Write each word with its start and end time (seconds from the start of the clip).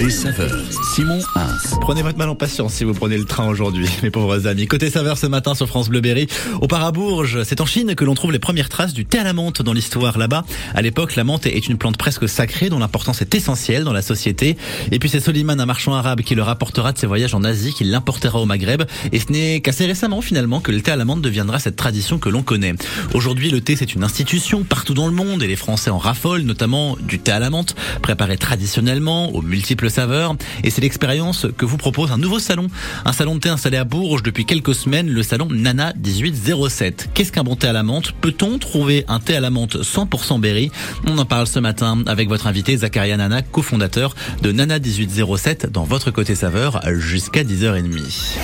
Côté 0.00 0.12
saveur, 0.12 0.58
Simon 0.94 1.18
Hins. 1.34 1.78
Prenez 1.82 2.00
votre 2.00 2.16
mal 2.16 2.30
en 2.30 2.34
patience 2.34 2.72
si 2.72 2.84
vous 2.84 2.94
prenez 2.94 3.18
le 3.18 3.26
train 3.26 3.46
aujourd'hui, 3.46 3.86
mes 4.02 4.08
pauvres 4.08 4.46
amis. 4.46 4.66
Côté 4.66 4.88
saveur 4.88 5.18
ce 5.18 5.26
matin 5.26 5.54
sur 5.54 5.68
France 5.68 5.90
Bleu 5.90 6.00
Berry. 6.00 6.26
Au 6.62 6.68
Parabourge, 6.68 7.42
c'est 7.42 7.60
en 7.60 7.66
Chine 7.66 7.94
que 7.94 8.06
l'on 8.06 8.14
trouve 8.14 8.32
les 8.32 8.38
premières 8.38 8.70
traces 8.70 8.94
du 8.94 9.04
thé 9.04 9.18
à 9.18 9.24
la 9.24 9.34
menthe 9.34 9.60
dans 9.60 9.74
l'histoire 9.74 10.16
là-bas. 10.16 10.46
À 10.74 10.80
l'époque, 10.80 11.16
la 11.16 11.24
menthe 11.24 11.44
est 11.44 11.68
une 11.68 11.76
plante 11.76 11.98
presque 11.98 12.30
sacrée 12.30 12.70
dont 12.70 12.78
l'importance 12.78 13.20
est 13.20 13.34
essentielle 13.34 13.84
dans 13.84 13.92
la 13.92 14.00
société. 14.00 14.56
Et 14.90 14.98
puis 14.98 15.10
c'est 15.10 15.20
Soliman, 15.20 15.60
un 15.60 15.66
marchand 15.66 15.92
arabe, 15.92 16.22
qui 16.22 16.34
le 16.34 16.42
rapportera 16.42 16.92
de 16.92 16.98
ses 16.98 17.06
voyages 17.06 17.34
en 17.34 17.44
Asie, 17.44 17.74
qui 17.74 17.84
l'importera 17.84 18.38
au 18.40 18.46
Maghreb. 18.46 18.84
Et 19.12 19.20
ce 19.20 19.30
n'est 19.30 19.60
qu'assez 19.60 19.84
récemment 19.84 20.22
finalement 20.22 20.60
que 20.60 20.72
le 20.72 20.80
thé 20.80 20.92
à 20.92 20.96
la 20.96 21.04
menthe 21.04 21.20
deviendra 21.20 21.58
cette 21.58 21.76
tradition 21.76 22.18
que 22.18 22.30
l'on 22.30 22.42
connaît. 22.42 22.72
Aujourd'hui, 23.12 23.50
le 23.50 23.60
thé 23.60 23.76
c'est 23.76 23.94
une 23.94 24.02
institution 24.02 24.64
partout 24.64 24.94
dans 24.94 25.08
le 25.08 25.12
monde 25.12 25.42
et 25.42 25.46
les 25.46 25.56
Français 25.56 25.90
en 25.90 25.98
raffolent, 25.98 26.44
notamment 26.44 26.96
du 27.02 27.18
thé 27.18 27.32
à 27.32 27.38
la 27.38 27.50
menthe, 27.50 27.76
préparé 28.00 28.38
traditionnellement 28.38 29.34
aux 29.34 29.42
multiples 29.42 29.89
saveurs. 29.90 30.34
Et 30.64 30.70
c'est 30.70 30.80
l'expérience 30.80 31.46
que 31.56 31.64
vous 31.64 31.76
propose 31.76 32.10
un 32.12 32.18
nouveau 32.18 32.38
salon. 32.38 32.68
Un 33.04 33.12
salon 33.12 33.34
de 33.34 33.40
thé 33.40 33.48
installé 33.48 33.76
à 33.76 33.84
Bourges 33.84 34.22
depuis 34.22 34.44
quelques 34.44 34.74
semaines, 34.74 35.08
le 35.08 35.22
salon 35.22 35.48
Nana 35.50 35.92
1807. 36.02 37.10
Qu'est-ce 37.14 37.32
qu'un 37.32 37.44
bon 37.44 37.56
thé 37.56 37.68
à 37.68 37.72
la 37.72 37.82
menthe? 37.82 38.12
Peut-on 38.12 38.58
trouver 38.58 39.04
un 39.08 39.20
thé 39.20 39.36
à 39.36 39.40
la 39.40 39.50
menthe 39.50 39.76
100% 39.76 40.40
berry? 40.40 40.70
On 41.06 41.18
en 41.18 41.24
parle 41.24 41.46
ce 41.46 41.58
matin 41.58 42.02
avec 42.06 42.28
votre 42.28 42.46
invité 42.46 42.76
Zakaria 42.76 43.16
Nana, 43.16 43.42
cofondateur 43.42 44.14
de 44.42 44.52
Nana 44.52 44.78
1807 44.78 45.70
dans 45.70 45.84
votre 45.84 46.10
côté 46.10 46.34
saveur 46.34 46.80
jusqu'à 46.98 47.42
10h30. 47.42 48.38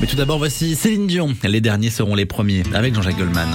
Mais 0.00 0.06
tout 0.06 0.16
d'abord, 0.16 0.38
voici 0.38 0.74
Céline 0.74 1.06
Dion. 1.06 1.34
Les 1.42 1.60
derniers 1.60 1.90
seront 1.90 2.14
les 2.14 2.26
premiers 2.26 2.62
avec 2.74 2.94
Jean-Jacques 2.94 3.18
Goldman. 3.18 3.48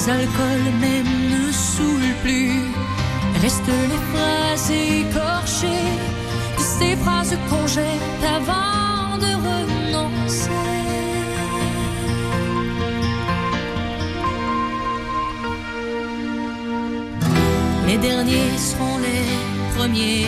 Les 0.00 0.10
alcools 0.10 0.72
même 0.80 1.12
ne 1.30 1.52
saoulent 1.52 2.16
plus, 2.22 2.52
restent 3.42 3.66
les 3.66 4.02
phrases 4.10 4.70
écorchées 4.70 5.90
ces 6.58 6.96
phrases 6.96 7.36
qu'on 7.48 7.66
jette 7.66 8.22
avant 8.24 9.18
de 9.18 9.30
renoncer. 9.48 10.50
Les 17.86 17.98
derniers 17.98 18.56
seront 18.56 18.98
les 18.98 19.76
premiers 19.76 20.26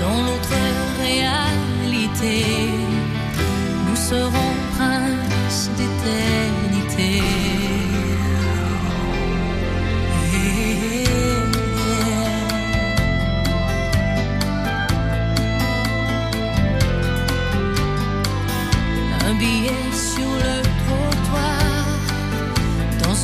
dans 0.00 0.20
l'autre 0.26 0.58
réalité. 1.00 2.44
Nous 3.88 3.96
serons 3.96 4.55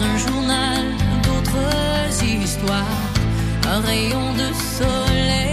un 0.03 0.17
journal 0.19 0.85
d'autres 1.23 2.25
histoires, 2.25 3.03
un 3.69 3.81
rayon 3.81 4.33
de 4.35 4.49
soleil 4.79 5.52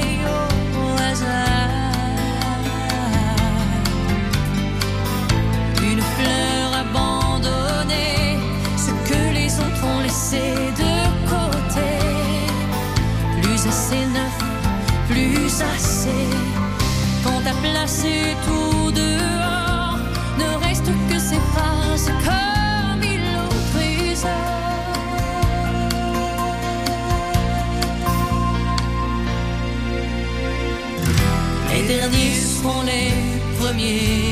premiers 33.79 34.28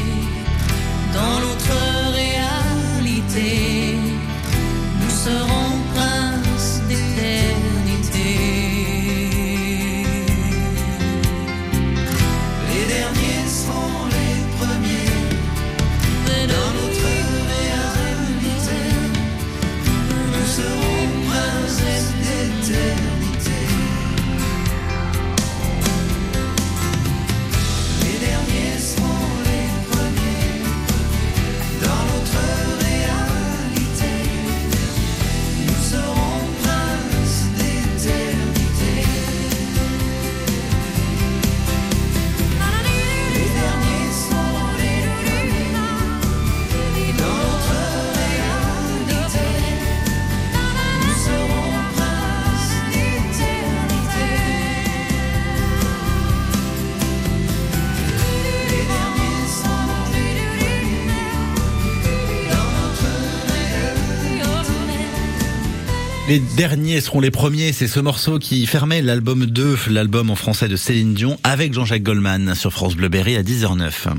Les 66.27 66.39
derniers 66.39 66.99
seront 66.99 67.21
les 67.21 67.31
premiers, 67.31 67.71
c'est 67.71 67.87
ce 67.87 68.01
morceau 68.01 68.37
qui 68.37 68.65
fermait 68.65 69.01
l'album 69.01 69.45
2, 69.45 69.77
l'album 69.89 70.29
en 70.29 70.35
français 70.35 70.67
de 70.67 70.75
Céline 70.75 71.13
Dion, 71.13 71.39
avec 71.45 71.73
Jean-Jacques 71.73 72.03
Goldman 72.03 72.53
sur 72.53 72.73
France 72.73 72.95
Bleu 72.97 73.07
Berry 73.07 73.37
à 73.37 73.43
10h09. 73.43 74.09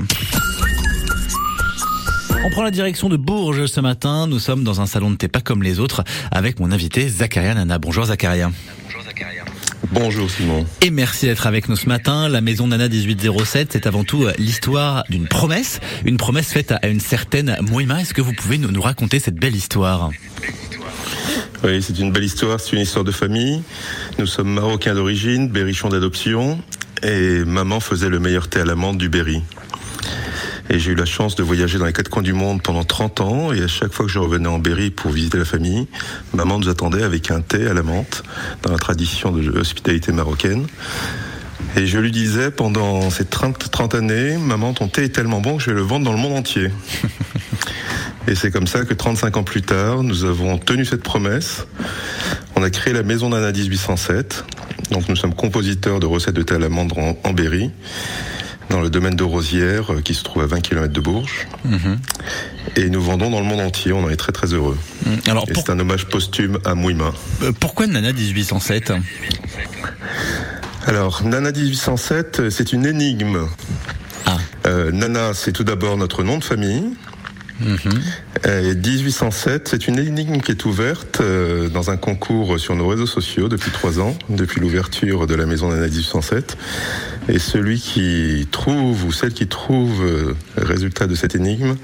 On 2.43 2.49
prend 2.49 2.63
la 2.63 2.71
direction 2.71 3.09
de 3.09 3.17
Bourges 3.17 3.67
ce 3.67 3.79
matin. 3.79 4.25
Nous 4.25 4.39
sommes 4.39 4.63
dans 4.63 4.81
un 4.81 4.87
salon 4.87 5.11
de 5.11 5.17
thé 5.17 5.27
pas 5.27 5.41
comme 5.41 5.61
les 5.61 5.79
autres 5.79 6.03
avec 6.31 6.59
mon 6.59 6.71
invité 6.71 7.07
Zacharia 7.07 7.53
Nana. 7.53 7.77
Bonjour 7.77 8.05
Zacharia. 8.05 8.49
Bonjour 9.91 10.31
Simon. 10.31 10.65
Et 10.81 10.89
merci 10.89 11.27
d'être 11.27 11.45
avec 11.45 11.69
nous 11.69 11.75
ce 11.75 11.87
matin. 11.87 12.27
La 12.27 12.41
maison 12.41 12.67
Nana 12.67 12.89
1807, 12.89 13.69
c'est 13.73 13.85
avant 13.85 14.03
tout 14.03 14.23
euh, 14.23 14.33
l'histoire 14.39 15.03
d'une 15.09 15.27
promesse. 15.27 15.79
Une 16.05 16.17
promesse 16.17 16.51
faite 16.51 16.71
à 16.71 16.87
une 16.87 16.99
certaine 16.99 17.57
Moïma. 17.69 18.01
Est-ce 18.01 18.15
que 18.15 18.21
vous 18.21 18.33
pouvez 18.33 18.57
nous 18.57 18.81
raconter 18.81 19.19
cette 19.19 19.35
belle 19.35 19.55
histoire 19.55 20.09
Oui, 21.61 21.81
c'est 21.81 21.99
une 21.99 22.13
belle 22.13 22.23
histoire, 22.23 22.57
c'est 22.57 22.77
une 22.77 22.83
histoire 22.83 23.03
de 23.03 23.11
famille. 23.11 23.61
Nous 24.17 24.27
sommes 24.27 24.53
marocains 24.53 24.95
d'origine, 24.95 25.49
berrichons 25.49 25.89
d'adoption, 25.89 26.57
et 27.03 27.43
maman 27.43 27.81
faisait 27.81 28.07
le 28.07 28.17
meilleur 28.17 28.47
thé 28.47 28.61
à 28.61 28.65
l'amande 28.65 28.97
du 28.97 29.09
Berry. 29.09 29.41
Et 30.69 30.79
j'ai 30.79 30.91
eu 30.91 30.95
la 30.95 31.05
chance 31.05 31.35
de 31.35 31.43
voyager 31.43 31.77
dans 31.77 31.85
les 31.85 31.91
quatre 31.91 32.07
coins 32.07 32.23
du 32.23 32.31
monde 32.31 32.61
pendant 32.61 32.85
30 32.85 33.21
ans. 33.21 33.51
Et 33.51 33.61
à 33.61 33.67
chaque 33.67 33.91
fois 33.91 34.05
que 34.05 34.11
je 34.11 34.19
revenais 34.19 34.47
en 34.47 34.57
Berry 34.57 34.89
pour 34.89 35.11
visiter 35.11 35.37
la 35.37 35.43
famille, 35.43 35.87
maman 36.33 36.59
nous 36.59 36.69
attendait 36.69 37.03
avec 37.03 37.29
un 37.29 37.41
thé 37.41 37.67
à 37.67 37.73
la 37.73 37.83
menthe, 37.83 38.23
dans 38.61 38.71
la 38.71 38.77
tradition 38.77 39.31
de 39.31 39.41
l'hospitalité 39.41 40.13
marocaine. 40.13 40.65
Et 41.75 41.87
je 41.87 41.99
lui 41.99 42.11
disais 42.11 42.51
pendant 42.51 43.09
ces 43.09 43.25
30, 43.25 43.69
30 43.69 43.95
années, 43.95 44.37
maman, 44.37 44.71
ton 44.71 44.87
thé 44.87 45.03
est 45.03 45.09
tellement 45.09 45.41
bon 45.41 45.57
que 45.57 45.63
je 45.63 45.71
vais 45.71 45.75
le 45.75 45.81
vendre 45.81 46.05
dans 46.05 46.13
le 46.13 46.19
monde 46.19 46.37
entier. 46.37 46.69
Et 48.27 48.35
c'est 48.35 48.51
comme 48.51 48.67
ça 48.67 48.85
que 48.85 48.93
35 48.93 49.37
ans 49.37 49.43
plus 49.43 49.61
tard, 49.63 50.03
nous 50.03 50.23
avons 50.25 50.57
tenu 50.57 50.85
cette 50.85 51.01
promesse. 51.01 51.65
On 52.55 52.63
a 52.63 52.69
créé 52.69 52.93
la 52.93 53.03
maison 53.03 53.29
Nana 53.29 53.51
1807. 53.51 54.43
Donc 54.91 55.07
nous 55.09 55.15
sommes 55.15 55.33
compositeurs 55.33 55.99
de 55.99 56.05
recettes 56.05 56.35
de 56.35 56.43
thé 56.43 56.55
à 56.55 56.59
l'amande 56.59 56.93
en, 56.97 57.17
en 57.27 57.33
Berry, 57.33 57.71
dans 58.69 58.81
le 58.81 58.89
domaine 58.89 59.15
de 59.15 59.23
Rosière, 59.23 59.93
euh, 59.93 60.01
qui 60.01 60.13
se 60.13 60.23
trouve 60.23 60.43
à 60.43 60.45
20 60.47 60.61
km 60.61 60.91
de 60.93 60.99
Bourges. 61.01 61.47
Et 62.75 62.89
nous 62.89 63.01
vendons 63.01 63.29
dans 63.31 63.39
le 63.39 63.45
monde 63.45 63.61
entier, 63.61 63.93
on 63.93 64.03
en 64.05 64.09
est 64.09 64.15
très 64.15 64.31
très 64.31 64.53
heureux. 64.53 64.77
Alors 65.27 65.45
Et 65.47 65.53
pour- 65.53 65.63
c'est 65.65 65.71
un 65.71 65.79
hommage 65.79 66.05
posthume 66.05 66.59
à 66.65 66.75
Mouima. 66.75 67.11
euh, 67.43 67.51
pourquoi 67.59 67.87
Nana 67.87 68.11
1807 68.13 68.93
Alors, 70.85 71.23
Nana 71.23 71.51
1807, 71.51 72.39
euh, 72.39 72.49
c'est 72.49 72.73
une 72.73 72.85
énigme. 72.85 73.47
Ah. 74.25 74.37
Euh, 74.67 74.91
Nana, 74.91 75.33
c'est 75.33 75.51
tout 75.51 75.63
d'abord 75.63 75.97
notre 75.97 76.23
nom 76.23 76.37
de 76.37 76.43
famille. 76.43 76.83
Et 78.45 78.75
1807, 78.75 79.67
c'est 79.69 79.87
une 79.87 79.99
énigme 79.99 80.39
qui 80.41 80.51
est 80.51 80.65
ouverte 80.65 81.19
euh, 81.21 81.69
dans 81.69 81.89
un 81.91 81.97
concours 81.97 82.59
sur 82.59 82.75
nos 82.75 82.87
réseaux 82.87 83.05
sociaux 83.05 83.49
depuis 83.49 83.71
trois 83.71 83.99
ans, 83.99 84.17
depuis 84.29 84.61
l'ouverture 84.61 85.27
de 85.27 85.35
la 85.35 85.45
maison 85.45 85.69
Nana 85.69 85.87
1807. 85.87 86.57
Et 87.27 87.39
celui 87.39 87.79
qui 87.79 88.47
trouve 88.51 89.05
ou 89.05 89.11
celle 89.11 89.33
qui 89.33 89.47
trouve 89.47 90.03
euh, 90.03 90.35
le 90.57 90.65
résultat 90.65 91.07
de 91.07 91.15
cette 91.15 91.35
énigme, 91.35 91.75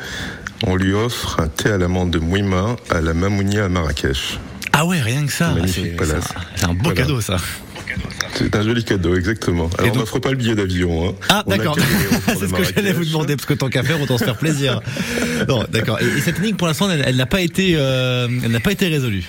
on 0.66 0.76
lui 0.76 0.94
offre 0.94 1.40
un 1.40 1.48
thé 1.48 1.70
à 1.70 1.78
l'amande 1.78 2.12
de 2.12 2.20
Mouima 2.20 2.76
à 2.90 3.02
la 3.02 3.14
Mamounia 3.14 3.66
à 3.66 3.70
Marrakech. 3.70 4.40
Ah 4.72 4.86
ouais, 4.86 5.02
rien 5.02 5.26
que 5.26 5.32
ça. 5.32 5.54
Magnifique 5.54 5.86
C'est 5.92 5.96
palace. 5.96 6.24
c'est 6.28 6.38
un, 6.38 6.42
c'est 6.56 6.66
un 6.66 6.74
beau 6.74 6.80
Voilà. 6.86 7.02
cadeau 7.02 7.22
ça. 7.22 7.38
C'est 8.38 8.56
un 8.56 8.64
joli 8.64 8.84
cadeau, 8.84 9.16
exactement. 9.16 9.70
Alors, 9.78 9.88
donc- 9.88 9.96
on 9.96 10.00
n'offre 10.00 10.20
pas 10.20 10.32
le 10.32 10.38
billet 10.38 10.56
d'avion. 10.56 11.10
Hein. 11.10 11.14
Ah 11.30 11.44
d'accord, 11.48 11.78
c'est 12.28 12.48
ce 12.48 12.54
que 12.54 12.64
j'allais 12.64 12.94
vous 12.94 13.06
demander 13.06 13.36
parce 13.36 13.46
que 13.46 13.54
tant 13.54 13.70
qu'à 13.70 13.84
faire 13.84 14.02
autant 14.02 14.18
se 14.18 14.24
faire 14.26 14.38
plaisir. 14.38 14.82
non, 15.48 15.64
d'accord. 15.72 16.00
Et, 16.02 16.18
et 16.18 16.22
cette 16.22 16.40
énigme 16.40 16.58
pour 16.58 16.68
l'instant 16.68 16.90
elle, 16.90 17.04
elle 17.06 17.16
n'a 17.16 17.26
pas 17.26 17.42
été, 17.42 17.74
euh, 17.76 18.28
elle 18.44 18.52
n'a 18.52 18.60
pas 18.60 18.72
été 18.72 18.88
résolue. 18.88 19.26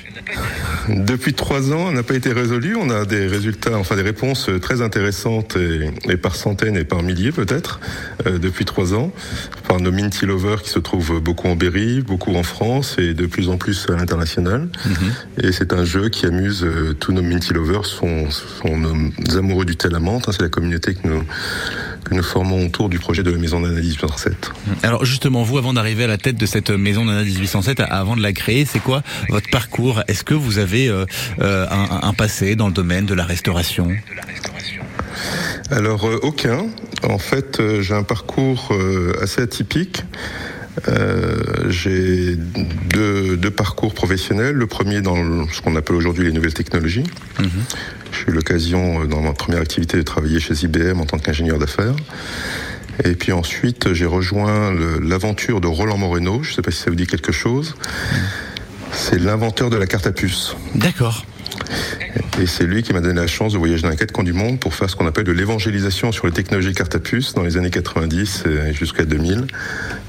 Depuis 0.89 1.35
trois 1.35 1.73
ans, 1.73 1.87
elle 1.89 1.95
n'a 1.97 2.03
pas 2.03 2.15
été 2.15 2.33
résolue. 2.33 2.77
On 2.77 2.91
a 2.91 3.05
des 3.05 3.27
résultats, 3.27 3.77
enfin 3.77 3.97
des 3.97 4.03
réponses 4.03 4.51
très 4.63 4.83
intéressantes 4.83 5.57
et, 5.57 5.91
et 6.11 6.17
par 6.17 6.37
centaines 6.37 6.77
et 6.77 6.85
par 6.85 7.03
milliers 7.03 7.33
peut-être 7.33 7.81
euh, 8.27 8.39
depuis 8.39 8.65
trois 8.65 8.95
ans 8.95 9.13
par 9.69 9.81
nos 9.81 9.91
Minty 9.91 10.27
Lovers 10.27 10.63
qui 10.63 10.71
se 10.71 10.79
trouvent 10.79 11.21
beaucoup 11.21 11.49
en 11.49 11.57
Berry, 11.57 12.03
beaucoup 12.03 12.35
en 12.37 12.43
France 12.43 12.97
et 12.99 13.15
de 13.15 13.27
plus 13.27 13.49
en 13.49 13.57
plus 13.57 13.87
à 13.89 13.97
l'international. 13.97 14.69
Et 15.43 15.53
c'est 15.53 15.73
un 15.73 15.85
jeu 15.85 16.09
qui 16.09 16.27
amuse 16.27 16.65
euh, 16.65 16.95
tous 16.99 17.13
nos 17.13 17.23
Minty 17.23 17.53
Lovers, 17.53 17.85
sont, 17.85 18.31
sont 18.31 18.77
nos 18.77 18.95
amoureux 19.37 19.65
du 19.65 19.77
thé 19.77 19.89
à 19.89 19.91
la 19.91 20.01
menthe. 20.01 20.29
hein. 20.29 20.33
c'est 20.33 20.43
la 20.43 20.49
communauté 20.49 20.95
que 20.95 21.07
nous 21.09 21.23
que 22.05 22.15
nous 22.15 22.23
formons 22.23 22.65
autour 22.67 22.89
du 22.89 23.01
projet 23.01 23.25
de 23.25 23.33
la 23.33 23.39
maison 23.39 23.61
d'analyse 23.61 23.97
1807. 23.97 24.51
Alors 24.85 25.05
justement, 25.05 25.43
vous, 25.43 25.59
avant 25.59 25.73
d'arriver 25.73 26.05
à 26.05 26.07
la 26.07 26.19
tête 26.19 26.37
de 26.37 26.47
cette 26.47 26.71
maison 26.71 27.05
Nana 27.05 27.25
1807, 27.25 27.81
avant 27.81 28.15
de 28.17 28.23
la 28.23 28.33
créer, 28.33 28.65
c'est 28.65 28.79
quoi 28.79 29.03
votre 29.29 29.51
parcours? 29.51 30.03
Est-ce 30.07 30.23
que 30.23 30.35
vous 30.35 30.59
avez 30.59 30.89
euh, 30.89 31.05
euh, 31.41 31.67
un, 31.69 32.07
un 32.09 32.13
passé 32.13 32.55
dans 32.55 32.69
le 32.69 32.73
domaine 32.73 33.07
de 33.07 33.15
la 33.15 33.25
restauration? 33.25 33.89
Alors 35.71 36.07
euh, 36.07 36.19
aucun. 36.23 36.67
En 37.03 37.19
fait, 37.19 37.59
euh, 37.61 37.83
j'ai 37.83 37.95
un 37.95 38.03
parcours 38.05 38.69
euh, 38.71 39.13
assez 39.23 39.43
atypique. 39.43 40.05
Euh, 40.89 41.71
j'ai 41.71 42.37
deux, 42.37 43.37
deux 43.37 43.51
parcours 43.51 43.95
professionnels. 43.95 44.55
Le 44.55 44.67
premier 44.67 45.01
dans 45.01 45.17
ce 45.49 45.61
qu'on 45.63 45.75
appelle 45.75 45.97
aujourd'hui 45.97 46.27
les 46.27 46.33
nouvelles 46.33 46.55
technologies. 46.55 47.05
J'ai 48.27 48.33
eu 48.33 48.35
l'occasion 48.35 49.03
euh, 49.03 49.07
dans 49.07 49.21
ma 49.21 49.33
première 49.33 49.61
activité 49.61 49.97
de 49.97 50.03
travailler 50.03 50.41
chez 50.41 50.55
IBM 50.55 51.01
en 51.01 51.07
tant 51.07 51.19
qu'ingénieur 51.19 51.59
d'affaires. 51.59 51.95
Et 53.05 53.15
puis 53.15 53.33
ensuite, 53.33 53.93
j'ai 53.93 54.07
rejoint 54.07 54.73
l'aventure 55.03 55.61
de 55.61 55.67
Roland 55.67 55.99
Moreno. 55.99 56.43
Je 56.43 56.51
ne 56.51 56.55
sais 56.55 56.63
pas 56.63 56.71
si 56.71 56.79
ça 56.79 56.91
vous 56.91 56.97
dit 56.97 57.07
quelque 57.07 57.33
chose. 57.33 57.77
C'est 58.93 59.19
l'inventeur 59.19 59.69
de 59.69 59.77
la 59.77 59.87
carte 59.87 60.07
à 60.07 60.13
puce. 60.13 60.57
D'accord. 60.75 61.27
Et 62.39 62.47
c'est 62.47 62.65
lui 62.65 62.83
qui 62.83 62.93
m'a 62.93 63.01
donné 63.01 63.19
la 63.19 63.27
chance 63.27 63.55
de 63.55 63.59
voyager 63.59 63.83
dans 63.83 63.89
les 63.89 63.97
quatre 63.97 64.13
coins 64.13 64.25
du 64.25 64.35
monde 64.35 64.61
pour 64.61 64.75
faire 64.75 64.91
ce 64.91 64.97
qu'on 64.97 65.07
appelle 65.07 65.25
de 65.25 65.33
l'évangélisation 65.33 66.13
sur 66.13 66.27
les 66.27 66.33
technologies 66.33 66.75
carte 66.75 66.95
à 66.95 66.99
puce 66.99 67.33
dans 67.33 67.43
les 67.43 67.57
années 67.57 67.71
90 67.71 68.45
et 68.47 68.75
jusqu'à 68.75 69.07
2000, 69.07 69.47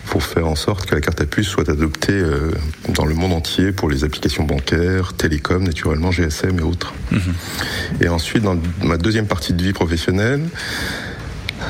pour 0.08 0.24
faire 0.24 0.46
en 0.46 0.56
sorte 0.56 0.86
que 0.88 0.96
la 0.96 1.00
carte 1.00 1.22
à 1.22 1.26
puce 1.26 1.48
soit 1.48 1.70
adoptée 1.70 2.12
euh, 2.12 2.52
dans 2.90 3.06
le 3.06 3.14
monde 3.14 3.32
entier 3.32 3.72
pour 3.72 3.90
les 3.90 4.04
applications 4.04 4.44
bancaires, 4.44 5.14
télécom, 5.14 5.64
naturellement, 5.64 6.12
GSM 6.12 6.60
et 6.60 6.64
autres. 6.64 6.94
Et 8.02 8.10
ensuite, 8.10 8.44
dans 8.44 8.60
ma 8.84 8.98
deuxième 8.98 9.28
partie 9.28 9.54
de 9.54 9.64
vie 9.64 9.74
professionnelle, 9.74 10.42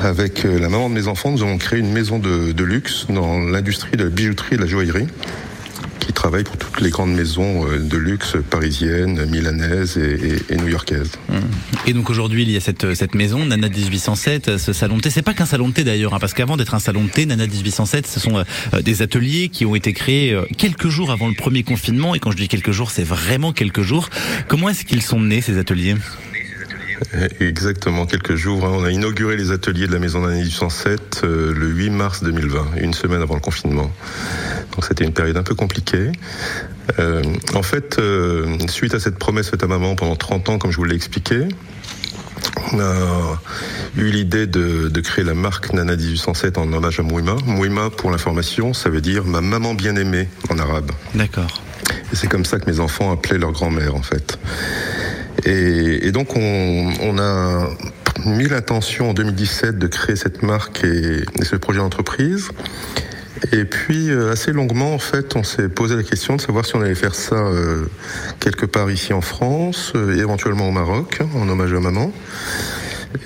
avec 0.02 0.44
euh, 0.44 0.58
la 0.58 0.68
maman 0.68 0.90
de 0.90 0.94
mes 0.94 1.06
enfants, 1.06 1.30
nous 1.30 1.42
avons 1.42 1.58
créé 1.58 1.78
une 1.78 1.92
maison 1.92 2.18
de, 2.18 2.50
de 2.50 2.64
luxe 2.64 3.06
dans 3.08 3.38
l'industrie 3.38 3.96
de 3.96 4.04
la 4.04 4.10
bijouterie 4.10 4.54
et 4.54 4.56
de 4.56 4.62
la 4.62 4.68
joaillerie 4.68 5.06
travaille 6.18 6.42
pour 6.42 6.56
toutes 6.56 6.80
les 6.80 6.90
grandes 6.90 7.14
maisons 7.14 7.64
euh, 7.64 7.78
de 7.78 7.96
luxe 7.96 8.36
parisiennes, 8.50 9.24
milanaises 9.26 9.96
et, 9.96 10.56
new-yorkaises. 10.56 11.12
Et 11.86 11.92
donc 11.92 12.10
aujourd'hui, 12.10 12.42
il 12.42 12.50
y 12.50 12.56
a 12.56 12.60
cette, 12.60 13.14
maison, 13.14 13.44
Nana 13.46 13.68
1807, 13.68 14.58
ce 14.58 14.72
salon 14.72 14.96
de 14.96 15.02
thé. 15.02 15.10
C'est 15.10 15.22
pas 15.22 15.32
qu'un 15.32 15.46
salon 15.46 15.68
de 15.68 15.74
thé 15.74 15.84
d'ailleurs, 15.84 16.14
hein, 16.14 16.18
parce 16.20 16.34
qu'avant 16.34 16.56
d'être 16.56 16.74
un 16.74 16.80
salon 16.80 17.04
de 17.04 17.08
thé, 17.08 17.24
Nana 17.24 17.46
1807, 17.46 18.08
ce 18.08 18.18
sont 18.18 18.36
euh, 18.38 18.82
des 18.82 19.00
ateliers 19.02 19.48
qui 19.48 19.64
ont 19.64 19.76
été 19.76 19.92
créés 19.92 20.32
euh, 20.32 20.42
quelques 20.56 20.88
jours 20.88 21.12
avant 21.12 21.28
le 21.28 21.34
premier 21.34 21.62
confinement. 21.62 22.16
Et 22.16 22.18
quand 22.18 22.32
je 22.32 22.36
dis 22.36 22.48
quelques 22.48 22.72
jours, 22.72 22.90
c'est 22.90 23.04
vraiment 23.04 23.52
quelques 23.52 23.82
jours. 23.82 24.10
Comment 24.48 24.70
est-ce 24.70 24.84
qu'ils 24.84 25.02
sont 25.02 25.20
nés 25.20 25.40
ces 25.40 25.56
ateliers? 25.56 25.94
Euh, 25.94 26.27
Exactement, 27.40 28.06
quelques 28.06 28.34
jours. 28.34 28.64
hein. 28.64 28.70
On 28.72 28.84
a 28.84 28.90
inauguré 28.90 29.36
les 29.36 29.50
ateliers 29.52 29.86
de 29.86 29.92
la 29.92 29.98
maison 29.98 30.22
d'année 30.22 30.42
1807 30.42 31.22
euh, 31.24 31.54
le 31.54 31.66
8 31.68 31.90
mars 31.90 32.22
2020, 32.22 32.66
une 32.80 32.94
semaine 32.94 33.22
avant 33.22 33.34
le 33.34 33.40
confinement. 33.40 33.90
Donc 34.74 34.84
c'était 34.86 35.04
une 35.04 35.12
période 35.12 35.36
un 35.36 35.42
peu 35.42 35.54
compliquée. 35.54 36.10
Euh, 36.98 37.22
en 37.54 37.62
fait, 37.62 37.98
euh, 37.98 38.58
suite 38.68 38.94
à 38.94 39.00
cette 39.00 39.18
promesse 39.18 39.50
faite 39.50 39.62
à 39.62 39.66
maman 39.66 39.94
pendant 39.94 40.16
30 40.16 40.48
ans, 40.48 40.58
comme 40.58 40.70
je 40.70 40.76
vous 40.76 40.84
l'ai 40.84 40.96
expliqué, 40.96 41.46
on 42.72 42.80
a 42.80 43.40
eu 43.96 44.10
l'idée 44.10 44.46
de, 44.46 44.88
de 44.88 45.00
créer 45.00 45.24
la 45.24 45.34
marque 45.34 45.72
Nana 45.72 45.96
1807 45.96 46.58
en 46.58 46.72
hommage 46.72 47.00
à 47.00 47.02
Mouima. 47.02 47.36
Mouima, 47.46 47.90
pour 47.90 48.10
l'information, 48.10 48.74
ça 48.74 48.90
veut 48.90 49.00
dire 49.00 49.24
ma 49.24 49.40
maman 49.40 49.74
bien-aimée 49.74 50.28
en 50.50 50.58
arabe. 50.58 50.90
D'accord. 51.14 51.62
Et 52.12 52.16
c'est 52.16 52.28
comme 52.28 52.44
ça 52.44 52.58
que 52.58 52.70
mes 52.70 52.80
enfants 52.80 53.12
appelaient 53.12 53.38
leur 53.38 53.52
grand-mère, 53.52 53.94
en 53.94 54.02
fait. 54.02 54.38
Et, 55.44 56.10
donc, 56.12 56.36
on, 56.36 57.18
a 57.18 57.68
mis 58.26 58.48
l'intention 58.48 59.10
en 59.10 59.14
2017 59.14 59.78
de 59.78 59.86
créer 59.86 60.16
cette 60.16 60.42
marque 60.42 60.84
et, 60.84 61.22
et 61.40 61.44
ce 61.44 61.56
projet 61.56 61.78
d'entreprise. 61.78 62.50
Et 63.52 63.64
puis, 63.64 64.10
euh, 64.10 64.32
assez 64.32 64.52
longuement, 64.52 64.94
en 64.94 64.98
fait, 64.98 65.36
on 65.36 65.42
s'est 65.42 65.68
posé 65.68 65.96
la 65.96 66.02
question 66.02 66.36
de 66.36 66.40
savoir 66.40 66.66
si 66.66 66.76
on 66.76 66.82
allait 66.82 66.94
faire 66.94 67.14
ça 67.14 67.36
euh, 67.36 67.86
quelque 68.40 68.66
part 68.66 68.90
ici 68.90 69.12
en 69.12 69.20
France, 69.20 69.92
euh, 69.94 70.16
et 70.16 70.18
éventuellement 70.18 70.68
au 70.68 70.72
Maroc, 70.72 71.18
hein, 71.20 71.28
en 71.36 71.48
hommage 71.48 71.72
à 71.72 71.80
maman. 71.80 72.12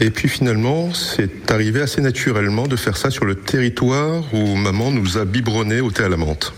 Et 0.00 0.11
puis 0.11 0.28
finalement, 0.28 0.92
c'est 0.95 1.50
arrivé 1.50 1.81
assez 1.81 2.00
naturellement 2.00 2.69
de 2.69 2.76
faire 2.76 2.97
ça 2.97 3.11
sur 3.11 3.25
le 3.25 3.35
territoire 3.35 4.23
où 4.33 4.54
maman 4.54 4.92
nous 4.92 5.19
a 5.19 5.25
biberonné 5.25 5.81
au 5.81 5.90
thé 5.90 6.04
à 6.04 6.09
la 6.09 6.16
menthe. 6.16 6.52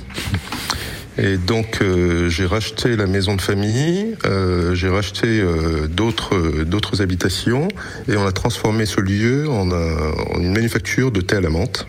Et 1.17 1.37
donc 1.37 1.79
euh, 1.81 2.29
j'ai 2.29 2.45
racheté 2.47 2.97
la 2.97 3.07
maison 3.07 3.37
de 3.37 3.41
famille, 3.41 4.17
euh, 4.25 4.75
j'ai 4.75 4.89
racheté 4.89 5.27
euh, 5.41 5.87
d'autres 5.87 6.65
d'autres 6.65 7.03
habitations 7.03 7.69
et 8.09 8.17
on 8.17 8.27
a 8.27 8.33
transformé 8.33 8.85
ce 8.85 9.01
lieu 9.01 9.49
en, 9.49 9.71
un- 9.71 10.13
en 10.35 10.41
une 10.41 10.53
manufacture 10.53 11.13
de 11.13 11.21
thé 11.21 11.37
à 11.37 11.41
la 11.41 11.51
menthe, 11.51 11.87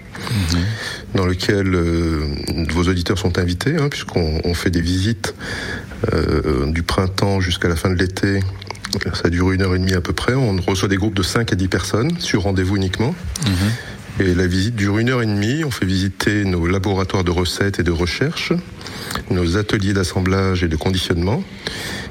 dans 1.15 1.25
lequel 1.25 1.75
vos 2.71 2.83
auditeurs 2.83 3.17
sont 3.17 3.39
invités, 3.39 3.75
hein, 3.77 3.89
puisqu'on 3.89 4.39
on 4.43 4.53
fait 4.53 4.69
des 4.69 4.81
visites 4.81 5.33
du 6.67 6.83
printemps 6.83 7.39
jusqu'à 7.39 7.67
la 7.67 7.75
fin 7.75 7.89
de 7.89 7.95
l'été. 7.95 8.41
Ça 9.13 9.29
dure 9.29 9.51
une 9.51 9.61
heure 9.61 9.75
et 9.75 9.79
demie 9.79 9.93
à 9.93 10.01
peu 10.01 10.13
près. 10.13 10.35
On 10.35 10.55
reçoit 10.61 10.87
des 10.87 10.95
groupes 10.95 11.15
de 11.15 11.23
5 11.23 11.51
à 11.51 11.55
10 11.55 11.67
personnes 11.67 12.19
sur 12.19 12.43
rendez-vous 12.43 12.77
uniquement. 12.77 13.13
Et 14.19 14.33
la 14.33 14.47
visite 14.47 14.75
dure 14.75 14.97
une 14.97 15.09
heure 15.09 15.21
et 15.21 15.25
demie. 15.25 15.63
On 15.65 15.71
fait 15.71 15.85
visiter 15.85 16.45
nos 16.45 16.67
laboratoires 16.67 17.23
de 17.23 17.31
recettes 17.31 17.79
et 17.79 17.83
de 17.83 17.91
recherche, 17.91 18.53
nos 19.29 19.57
ateliers 19.57 19.93
d'assemblage 19.93 20.63
et 20.63 20.69
de 20.69 20.75
conditionnement. 20.77 21.43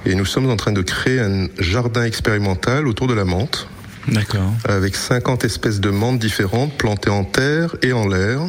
Et 0.04 0.14
nous 0.14 0.26
sommes 0.26 0.50
en 0.50 0.56
train 0.56 0.72
de 0.72 0.82
créer 0.82 1.20
un 1.20 1.48
jardin 1.58 2.04
expérimental 2.04 2.86
autour 2.86 3.06
de 3.06 3.14
la 3.14 3.24
menthe, 3.24 3.68
D'accord. 4.08 4.52
avec 4.68 4.96
50 4.96 5.44
espèces 5.44 5.80
de 5.80 5.88
menthes 5.88 6.18
différentes 6.18 6.76
plantées 6.76 7.10
en 7.10 7.24
terre 7.24 7.74
et 7.82 7.92
en 7.94 8.06
l'air, 8.06 8.40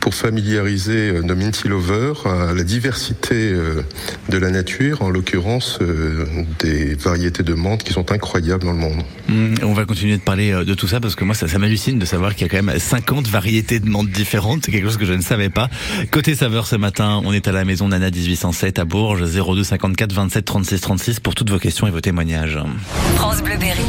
pour 0.00 0.14
familiariser 0.14 1.10
euh, 1.10 1.22
nos 1.22 1.34
Minty 1.34 1.68
Lovers 1.68 2.26
à 2.26 2.52
la 2.54 2.64
diversité 2.64 3.34
euh, 3.34 3.82
de 4.28 4.38
la 4.38 4.50
nature, 4.50 5.02
en 5.02 5.10
l'occurrence 5.10 5.78
euh, 5.80 6.26
des 6.60 6.94
variétés 6.94 7.42
de 7.42 7.54
menthe 7.54 7.84
qui 7.84 7.92
sont 7.92 8.10
incroyables 8.12 8.64
dans 8.64 8.72
le 8.72 8.78
monde. 8.78 9.02
Hum, 9.28 9.54
On 9.62 9.72
va 9.72 9.84
continuer 9.84 10.16
de 10.16 10.22
parler 10.22 10.52
de 10.52 10.74
tout 10.74 10.88
ça 10.88 11.00
parce 11.00 11.14
que 11.14 11.24
moi 11.24 11.34
ça, 11.34 11.48
ça 11.48 11.58
m'hallucine 11.58 11.98
de 11.98 12.04
savoir 12.04 12.34
qu'il 12.34 12.46
y 12.46 12.50
a 12.50 12.56
quand 12.56 12.62
même 12.62 12.78
50 12.78 13.26
variétés 13.28 13.80
de 13.80 13.88
menthe 13.88 14.10
différentes, 14.10 14.62
c'est 14.64 14.72
quelque 14.72 14.86
chose 14.86 14.96
que 14.96 15.06
je 15.06 15.12
ne 15.14 15.22
savais 15.22 15.50
pas. 15.50 15.68
Côté 16.10 16.34
saveur 16.34 16.66
ce 16.66 16.76
matin, 16.76 17.20
on 17.24 17.32
est 17.32 17.48
à 17.48 17.52
la 17.52 17.64
maison 17.64 17.88
Nana 17.88 18.10
1807 18.10 18.78
à 18.78 18.84
Bourges, 18.84 19.24
02 19.24 19.64
54 19.64 20.12
27 20.12 20.44
36 20.44 20.80
36 20.80 21.20
pour 21.20 21.34
toutes 21.34 21.50
vos 21.50 21.58
questions 21.58 21.86
et 21.86 21.90
vos 21.90 22.00
témoignages. 22.00 22.58
France 23.16 23.42
Bleu 23.42 23.56
Berry. 23.58 23.82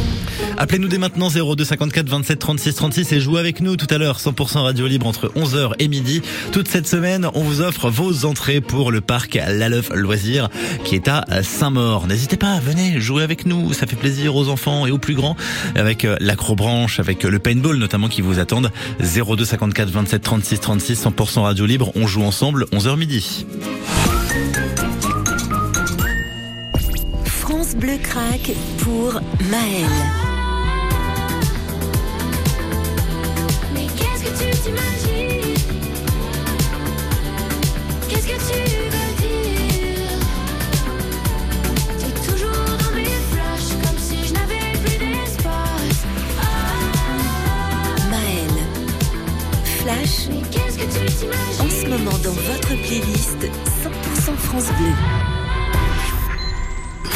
Appelez-nous 0.60 0.88
dès 0.88 0.98
maintenant 0.98 1.30
02 1.30 1.64
54 1.64 2.06
27 2.06 2.38
36 2.38 2.74
36 2.74 3.12
et 3.12 3.20
jouez 3.20 3.40
avec 3.40 3.62
nous 3.62 3.76
tout 3.76 3.86
à 3.88 3.96
l'heure 3.96 4.18
100% 4.18 4.58
radio 4.58 4.86
libre 4.86 5.06
entre 5.06 5.32
11h 5.34 5.72
et 5.78 5.88
midi. 5.88 6.20
Toute 6.52 6.68
cette 6.68 6.86
semaine, 6.86 7.26
on 7.32 7.40
vous 7.40 7.62
offre 7.62 7.88
vos 7.88 8.26
entrées 8.26 8.60
pour 8.60 8.92
le 8.92 9.00
parc 9.00 9.36
Laleuf 9.36 9.88
Loisirs 9.94 10.50
qui 10.84 10.96
est 10.96 11.08
à 11.08 11.24
Saint-Maur. 11.42 12.06
N'hésitez 12.06 12.36
pas, 12.36 12.60
venez 12.60 13.00
jouer 13.00 13.22
avec 13.22 13.46
nous, 13.46 13.72
ça 13.72 13.86
fait 13.86 13.96
plaisir 13.96 14.36
aux 14.36 14.50
enfants 14.50 14.86
et 14.86 14.90
aux 14.90 14.98
plus 14.98 15.14
grands 15.14 15.34
avec 15.76 16.04
euh, 16.04 16.18
l'acrobranche, 16.20 17.00
avec 17.00 17.24
euh, 17.24 17.30
le 17.30 17.38
paintball 17.38 17.78
notamment 17.78 18.08
qui 18.08 18.20
vous 18.20 18.38
attendent. 18.38 18.70
02 19.00 19.46
54 19.46 19.88
27 19.88 20.22
36 20.22 20.60
36 20.60 21.04
100% 21.06 21.40
radio 21.40 21.64
libre, 21.64 21.90
on 21.94 22.06
joue 22.06 22.22
ensemble 22.22 22.66
11h 22.70 22.98
midi. 22.98 23.46
France 27.24 27.74
Bleu 27.76 27.96
craque 28.02 28.52
pour 28.82 29.22
Maël. 29.50 30.29
En 51.58 51.68
ce 51.68 51.86
moment 51.88 52.18
dans 52.22 52.32
votre 52.32 52.68
playlist 52.82 53.42
100% 53.42 54.36
France 54.36 54.66
Bleu. 54.78 55.29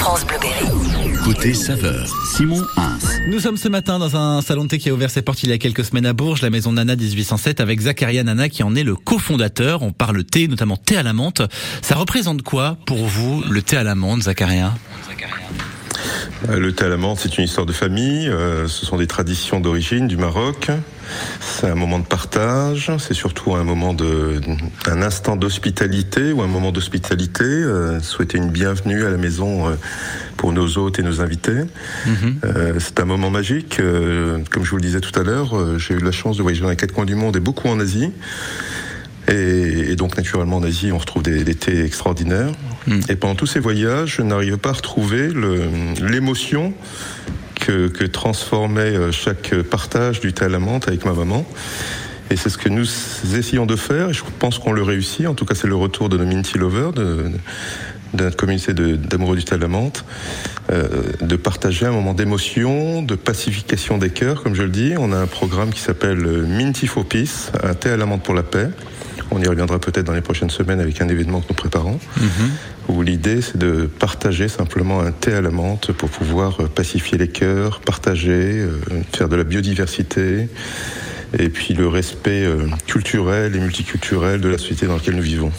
France 0.05 0.27
Bleu 0.27 0.37
Berry. 0.39 1.17
Côté 1.25 1.55
saveur, 1.55 2.07
Simon 2.37 2.63
Hins. 2.77 2.99
Nous 3.27 3.41
sommes 3.41 3.57
ce 3.57 3.71
matin 3.71 3.99
dans 3.99 4.17
un 4.17 4.43
salon 4.43 4.65
de 4.65 4.69
thé 4.69 4.77
qui 4.77 4.91
a 4.91 4.93
ouvert 4.93 5.09
ses 5.09 5.23
portes 5.23 5.43
il 5.45 5.49
y 5.49 5.53
a 5.53 5.57
quelques 5.57 5.83
semaines 5.83 6.05
à 6.05 6.13
Bourges, 6.13 6.43
la 6.43 6.51
maison 6.51 6.73
Nana 6.73 6.95
1807 6.95 7.59
avec 7.59 7.81
Zacharia 7.81 8.23
Nana 8.23 8.51
qui 8.51 8.63
en 8.63 8.75
est 8.75 8.83
le 8.83 8.97
cofondateur. 8.97 9.81
On 9.81 9.93
parle 9.93 10.23
thé, 10.23 10.47
notamment 10.47 10.77
thé 10.77 10.99
à 10.99 11.03
la 11.03 11.15
menthe. 11.15 11.41
Ça 11.81 11.95
représente 11.95 12.43
quoi 12.43 12.77
pour 12.85 13.07
vous 13.07 13.43
le 13.49 13.63
thé 13.63 13.79
à 13.79 13.83
la 13.83 13.95
menthe, 13.95 14.25
Zacharia? 14.25 14.75
Le 16.47 16.73
thé 16.73 16.85
à 16.85 16.89
la 16.89 16.97
menthe, 16.99 17.19
c'est 17.21 17.39
une 17.39 17.45
histoire 17.45 17.65
de 17.65 17.73
famille. 17.73 18.29
euh, 18.29 18.69
ce 18.69 18.85
sont 18.85 18.99
des 18.99 19.07
traditions 19.07 19.61
d'origine 19.61 20.07
du 20.07 20.17
Maroc. 20.19 20.71
C'est 21.41 21.69
un 21.69 21.75
moment 21.75 21.99
de 21.99 22.05
partage. 22.05 22.93
C'est 22.99 23.15
surtout 23.15 23.55
un 23.55 23.65
moment 23.65 23.95
de, 23.95 24.41
un 24.87 25.03
instant 25.03 25.37
d'hospitalité 25.37 26.33
ou 26.33 26.43
un 26.43 26.47
moment 26.47 26.71
d'hospitalité. 26.71 27.45
euh, 27.45 27.99
souhaiter 28.01 28.37
une 28.39 28.51
bienvenue 28.51 29.05
à 29.05 29.11
la 29.11 29.17
maison 29.17 29.69
euh, 29.69 29.75
pour 30.37 30.53
nos 30.53 30.77
hôtes 30.77 30.99
et 30.99 31.03
nos 31.03 31.23
invités. 31.23 31.63
Euh, 32.45 32.75
c'est 32.79 33.01
un 33.01 33.07
moment 33.07 33.31
magique. 33.31 33.81
euh, 33.81 34.39
comme 34.51 34.65
je 34.65 34.71
vous 34.71 34.77
le 34.77 34.83
disais 34.83 35.01
tout 35.01 35.19
à 35.19 35.23
l'heure, 35.23 35.57
euh, 35.57 35.79
j'ai 35.79 35.95
eu 35.95 35.99
la 36.01 36.13
chance 36.13 36.37
de 36.37 36.43
voyager 36.43 36.63
dans 36.63 36.71
les 36.71 36.77
quatre 36.77 36.93
coins 36.93 37.07
du 37.07 37.15
monde 37.15 37.37
et 37.37 37.41
beaucoup 37.41 37.69
en 37.69 37.81
Asie. 37.81 38.11
Et, 39.29 39.93
et 39.93 39.97
donc 39.97 40.17
naturellement 40.19 40.59
en 40.59 40.63
Asie, 40.63 40.93
on 40.93 40.99
retrouve 40.99 41.23
des, 41.23 41.43
des 41.43 41.55
thés 41.55 41.85
extraordinaires. 41.85 42.53
Et 43.09 43.17
pendant 43.17 43.35
tous 43.35 43.47
ces 43.47 43.61
voyages, 43.61 44.17
je 44.17 44.23
n'arrive 44.23 44.59
pas 44.59 44.71
à 44.71 44.73
retrouver 44.75 45.31
l'émotion 46.03 46.75
que, 47.61 47.89
transformait 48.07 48.95
euh, 48.97 49.11
chaque 49.11 49.55
partage 49.63 50.21
du 50.21 50.33
thé 50.35 50.45
à 50.45 50.49
la 50.49 50.59
menthe 50.59 50.87
avec 50.89 51.05
ma 51.07 51.15
maman. 51.15 51.47
Et 52.31 52.37
c'est 52.37 52.49
ce 52.51 52.59
que 52.59 52.69
nous 52.69 52.87
essayons 53.37 53.65
de 53.67 53.77
faire, 53.77 54.11
et 54.11 54.13
je 54.13 54.23
pense 54.39 54.59
qu'on 54.59 54.73
le 54.73 54.83
réussit. 54.83 55.27
En 55.27 55.35
tout 55.35 55.45
cas, 55.47 55.55
c'est 55.55 55.67
le 55.67 55.77
retour 55.77 56.09
de 56.11 56.19
nos 56.19 56.27
Minty 56.27 56.59
Lovers, 56.59 56.93
de, 56.93 57.25
de 58.15 58.31
communauté 58.31 58.75
de- 58.75 58.97
d'amoureux 58.97 59.37
du 59.37 59.45
thé 59.45 59.55
à 59.55 59.59
la 59.59 59.69
menthe, 59.69 60.05
euh, 60.71 60.89
de 61.23 61.37
partager 61.37 61.87
un 61.87 61.93
moment 61.93 62.13
d'émotion, 62.15 63.03
de 63.03 63.15
pacification 63.15 63.97
des 63.99 64.11
cœurs, 64.11 64.43
comme 64.43 64.55
je 64.55 64.63
le 64.63 64.69
dis. 64.71 64.93
On 64.99 65.13
a 65.13 65.17
un 65.19 65.27
programme 65.27 65.71
qui 65.71 65.81
s'appelle 65.81 66.25
euh, 66.27 66.47
Minty 66.47 66.87
for 66.87 67.05
Peace, 67.07 67.51
un 67.63 67.75
thé 67.75 67.91
à 67.91 67.97
la 67.97 68.05
menthe 68.07 68.23
pour 68.23 68.35
la 68.35 68.43
paix. 68.43 68.69
On 69.37 69.43
y 69.43 69.49
reviendra 69.49 69.81
peut-être 69.81 70.07
dans 70.07 70.13
les 70.13 70.21
prochaines 70.21 70.49
semaines 70.49 70.79
avec 70.79 71.01
un 71.01 71.09
événement 71.09 71.41
que 71.41 71.47
nous 71.49 71.57
préparons, 71.57 71.99
où 72.89 73.03
l'idée 73.03 73.43
c'est 73.43 73.59
de 73.59 73.87
partager 73.87 74.47
simplement 74.47 75.01
un 75.01 75.11
thé 75.11 75.35
à 75.35 75.41
la 75.41 75.51
menthe 75.51 75.91
pour 75.91 76.09
pouvoir 76.09 76.61
euh, 76.61 76.69
pacifier 76.69 77.19
les 77.19 77.27
cœurs, 77.27 77.81
partager, 77.81 78.31
euh, 78.31 78.79
faire 79.13 79.29
de 79.29 79.35
la 79.35 79.43
biodiversité, 79.43 80.49
et 81.37 81.49
puis 81.49 81.75
le 81.75 81.89
respect 81.89 82.45
euh, 82.45 82.69
culturel 82.87 83.57
et 83.57 83.59
multiculturel 83.59 84.41
de 84.41 84.49
la 84.49 84.57
société 84.57 84.87
dans 84.87 84.95
laquelle 84.95 85.17
nous 85.17 85.23
vivons. 85.23 85.51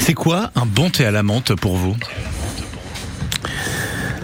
C'est 0.00 0.14
quoi 0.14 0.50
un 0.56 0.66
bon 0.66 0.90
thé 0.90 1.04
à 1.04 1.12
la 1.12 1.22
menthe 1.22 1.54
pour 1.54 1.76
vous? 1.76 1.94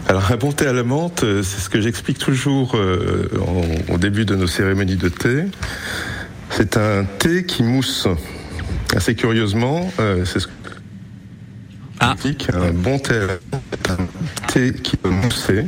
Alors 0.08 0.32
un 0.32 0.36
bon 0.36 0.50
thé 0.50 0.66
à 0.66 0.72
la 0.72 0.82
menthe, 0.82 1.20
c'est 1.20 1.60
ce 1.60 1.68
que 1.68 1.80
j'explique 1.80 2.18
toujours 2.18 2.76
au 3.88 3.98
début 3.98 4.24
de 4.24 4.34
nos 4.34 4.48
cérémonies 4.48 4.96
de 4.96 5.08
thé. 5.08 5.44
C'est 6.50 6.76
un 6.76 7.04
thé 7.04 7.44
qui 7.44 7.62
mousse. 7.62 8.08
Assez 8.96 9.14
curieusement, 9.14 9.92
euh, 10.00 10.24
c'est 10.24 10.40
ce 10.40 10.46
que 10.46 10.52
Ah. 12.00 12.14
j'explique. 12.22 12.48
Un 12.54 12.72
bon 12.72 12.98
thé 12.98 13.14
à 13.14 13.18
la 13.26 13.26
menthe, 13.52 13.62
c'est 13.72 13.90
un 13.90 13.96
thé 14.48 14.72
qui 14.82 14.96
peut 14.96 15.10
mousser. 15.10 15.66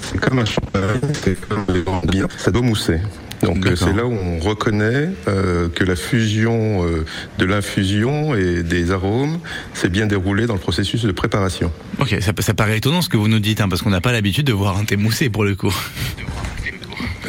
C'est 0.00 0.18
comme 0.20 0.38
un 0.38 0.44
champagne, 0.44 1.00
c'est 1.24 1.40
comme 1.48 1.64
les 1.74 1.82
grands 1.82 2.02
biens. 2.08 2.28
Ça 2.36 2.50
doit 2.50 2.62
mousser. 2.62 3.00
Donc 3.42 3.64
euh, 3.66 3.76
c'est 3.76 3.92
là 3.92 4.04
où 4.04 4.12
on 4.12 4.40
reconnaît 4.40 5.10
euh, 5.28 5.68
que 5.68 5.84
la 5.84 5.94
fusion 5.94 6.84
euh, 6.84 7.04
de 7.38 7.44
l'infusion 7.44 8.34
et 8.34 8.64
des 8.64 8.90
arômes 8.90 9.38
s'est 9.74 9.88
bien 9.88 10.06
déroulée 10.06 10.46
dans 10.46 10.54
le 10.54 10.60
processus 10.60 11.02
de 11.02 11.12
préparation. 11.12 11.70
Ok, 12.00 12.16
ça, 12.20 12.32
ça 12.40 12.54
paraît 12.54 12.78
étonnant 12.78 13.00
ce 13.02 13.08
que 13.08 13.16
vous 13.16 13.28
nous 13.28 13.38
dites, 13.38 13.60
hein, 13.60 13.68
parce 13.68 13.82
qu'on 13.82 13.90
n'a 13.90 14.00
pas 14.00 14.10
l'habitude 14.12 14.46
de 14.46 14.52
voir 14.52 14.76
un 14.76 14.84
thé 14.84 14.96
moussé 14.96 15.30
pour 15.30 15.44
le 15.44 15.54
coup. 15.54 15.74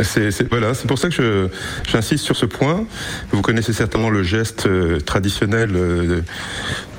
C'est 0.04 0.48
voilà, 0.50 0.74
c'est 0.74 0.88
pour 0.88 0.98
ça 0.98 1.10
que 1.10 1.16
je- 1.16 1.48
j'insiste 1.92 2.24
sur 2.26 2.36
ce 2.36 2.46
point. 2.46 2.86
Vous 3.32 3.42
connaissez 3.42 3.74
certainement 3.74 4.10
le 4.10 4.24
geste 4.24 4.66
euh, 4.66 5.00
traditionnel 5.00 5.72
euh, 5.76 6.22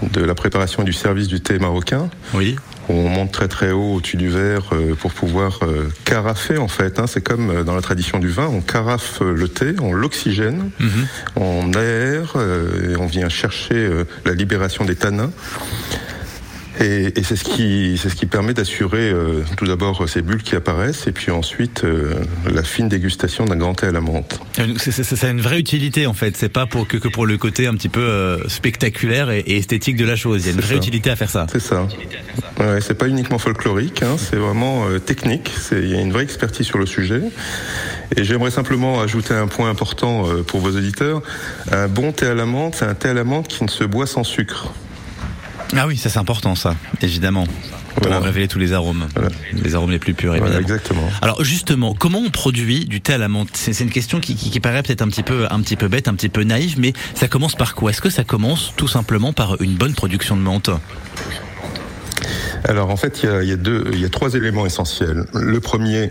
de, 0.02 0.20
de 0.20 0.24
la 0.24 0.34
préparation 0.34 0.82
du 0.82 0.92
service 0.92 1.28
du 1.28 1.40
thé 1.40 1.58
marocain. 1.58 2.10
Oui. 2.34 2.56
On 2.88 3.08
monte 3.08 3.30
très 3.32 3.46
très 3.46 3.70
haut 3.70 3.94
au-dessus 3.94 4.16
du 4.16 4.28
verre 4.28 4.70
euh, 4.72 4.94
pour 4.94 5.12
pouvoir 5.12 5.60
carafer 6.04 6.58
en 6.58 6.66
fait. 6.68 6.98
hein. 6.98 7.06
C'est 7.06 7.20
comme 7.20 7.62
dans 7.64 7.74
la 7.76 7.82
tradition 7.82 8.18
du 8.18 8.28
vin, 8.28 8.46
on 8.48 8.60
carafe 8.60 9.20
le 9.20 9.46
thé, 9.48 9.74
on 9.80 9.92
l'oxygène, 9.92 10.70
on 11.36 11.72
aère 11.74 12.34
et 12.36 12.96
on 12.96 13.06
vient 13.06 13.28
chercher 13.28 13.88
la 14.24 14.32
libération 14.34 14.84
des 14.84 14.96
tanins. 14.96 15.30
Et, 16.80 17.18
et 17.18 17.22
c'est 17.22 17.36
ce 17.36 17.44
qui 17.44 17.98
c'est 18.00 18.08
ce 18.08 18.14
qui 18.14 18.26
permet 18.26 18.54
d'assurer 18.54 19.10
euh, 19.10 19.42
tout 19.56 19.66
d'abord 19.66 20.02
euh, 20.02 20.06
ces 20.06 20.22
bulles 20.22 20.42
qui 20.42 20.56
apparaissent 20.56 21.06
et 21.06 21.12
puis 21.12 21.30
ensuite 21.30 21.84
euh, 21.84 22.14
la 22.50 22.62
fine 22.62 22.88
dégustation 22.88 23.44
d'un 23.44 23.56
grand 23.56 23.74
thé 23.74 23.86
à 23.86 23.92
la 23.92 24.00
menthe. 24.00 24.40
Ça 24.76 25.26
a 25.26 25.30
une 25.30 25.40
vraie 25.40 25.58
utilité 25.60 26.06
en 26.06 26.14
fait. 26.14 26.36
C'est 26.36 26.48
pas 26.48 26.66
pour 26.66 26.88
que, 26.88 26.96
que 26.96 27.08
pour 27.08 27.26
le 27.26 27.36
côté 27.36 27.66
un 27.66 27.74
petit 27.74 27.88
peu 27.90 28.00
euh, 28.00 28.48
spectaculaire 28.48 29.30
et, 29.30 29.40
et 29.40 29.58
esthétique 29.58 29.96
de 29.96 30.04
la 30.04 30.16
chose. 30.16 30.42
Il 30.42 30.46
y 30.46 30.50
a 30.50 30.54
une 30.54 30.60
vraie 30.60 30.74
ça. 30.74 30.80
utilité 30.80 31.10
à 31.10 31.16
faire 31.16 31.30
ça. 31.30 31.46
C'est 31.52 31.60
ça. 31.60 31.86
Ouais, 32.58 32.80
c'est 32.80 32.94
pas 32.94 33.08
uniquement 33.08 33.38
folklorique, 33.38 34.02
hein, 34.02 34.16
c'est 34.18 34.36
vraiment 34.36 34.86
euh, 34.88 34.98
technique. 34.98 35.50
Il 35.72 35.88
y 35.88 35.94
a 35.94 36.00
une 36.00 36.12
vraie 36.12 36.24
expertise 36.24 36.66
sur 36.66 36.78
le 36.78 36.86
sujet. 36.86 37.22
Et 38.16 38.24
j'aimerais 38.24 38.50
simplement 38.50 39.00
ajouter 39.00 39.34
un 39.34 39.46
point 39.46 39.70
important 39.70 40.28
euh, 40.28 40.42
pour 40.42 40.60
vos 40.60 40.70
auditeurs. 40.70 41.22
Un 41.70 41.88
bon 41.88 42.12
thé 42.12 42.26
à 42.26 42.34
la 42.34 42.46
menthe, 42.46 42.76
c'est 42.76 42.84
un 42.84 42.94
thé 42.94 43.08
à 43.08 43.14
la 43.14 43.24
menthe 43.24 43.48
qui 43.48 43.64
ne 43.64 43.68
se 43.68 43.84
boit 43.84 44.06
sans 44.06 44.24
sucre. 44.24 44.72
Ah 45.76 45.86
oui, 45.86 45.96
ça 45.96 46.08
c'est 46.10 46.18
important 46.18 46.54
ça, 46.54 46.74
évidemment. 47.00 47.44
Pour 47.94 48.04
Voilà. 48.04 48.20
révéler 48.20 48.48
tous 48.48 48.58
les 48.58 48.72
arômes, 48.72 49.06
Voilà. 49.14 49.28
les 49.52 49.74
arômes 49.74 49.90
les 49.90 49.98
plus 49.98 50.14
purs 50.14 50.30
Voilà, 50.32 50.44
évidemment. 50.46 50.62
exactement. 50.62 51.02
Alors 51.22 51.42
justement, 51.44 51.94
comment 51.94 52.18
on 52.20 52.30
produit 52.30 52.84
du 52.86 53.00
thé 53.00 53.14
à 53.14 53.18
la 53.18 53.28
menthe 53.28 53.50
C'est 53.52 53.72
c'est 53.72 53.84
une 53.84 53.90
question 53.90 54.20
qui, 54.20 54.36
qui, 54.36 54.50
qui 54.50 54.60
paraît 54.60 54.82
peut-être 54.82 55.02
un 55.02 55.08
petit 55.08 55.22
peu, 55.24 55.46
un 55.50 55.60
petit 55.60 55.76
peu 55.76 55.88
bête, 55.88 56.06
un 56.08 56.14
petit 56.14 56.28
peu 56.28 56.42
naïve, 56.44 56.78
mais 56.78 56.92
ça 57.14 57.28
commence 57.28 57.56
par 57.56 57.74
quoi? 57.74 57.90
Est-ce 57.90 58.00
que 58.00 58.10
ça 58.10 58.24
commence 58.24 58.72
tout 58.76 58.88
simplement 58.88 59.32
par 59.32 59.60
une 59.60 59.74
bonne 59.74 59.94
production 59.94 60.36
de 60.36 60.40
menthe? 60.42 60.70
Alors 62.64 62.90
en 62.90 62.96
fait, 62.96 63.20
il 63.22 63.28
y 63.28 63.32
a, 63.32 63.42
il 63.42 63.48
y 63.48 63.52
a 63.52 63.56
deux, 63.56 63.90
il 63.92 64.00
y 64.00 64.04
a 64.04 64.08
trois 64.08 64.34
éléments 64.34 64.66
essentiels. 64.66 65.24
Le 65.34 65.60
premier, 65.60 66.10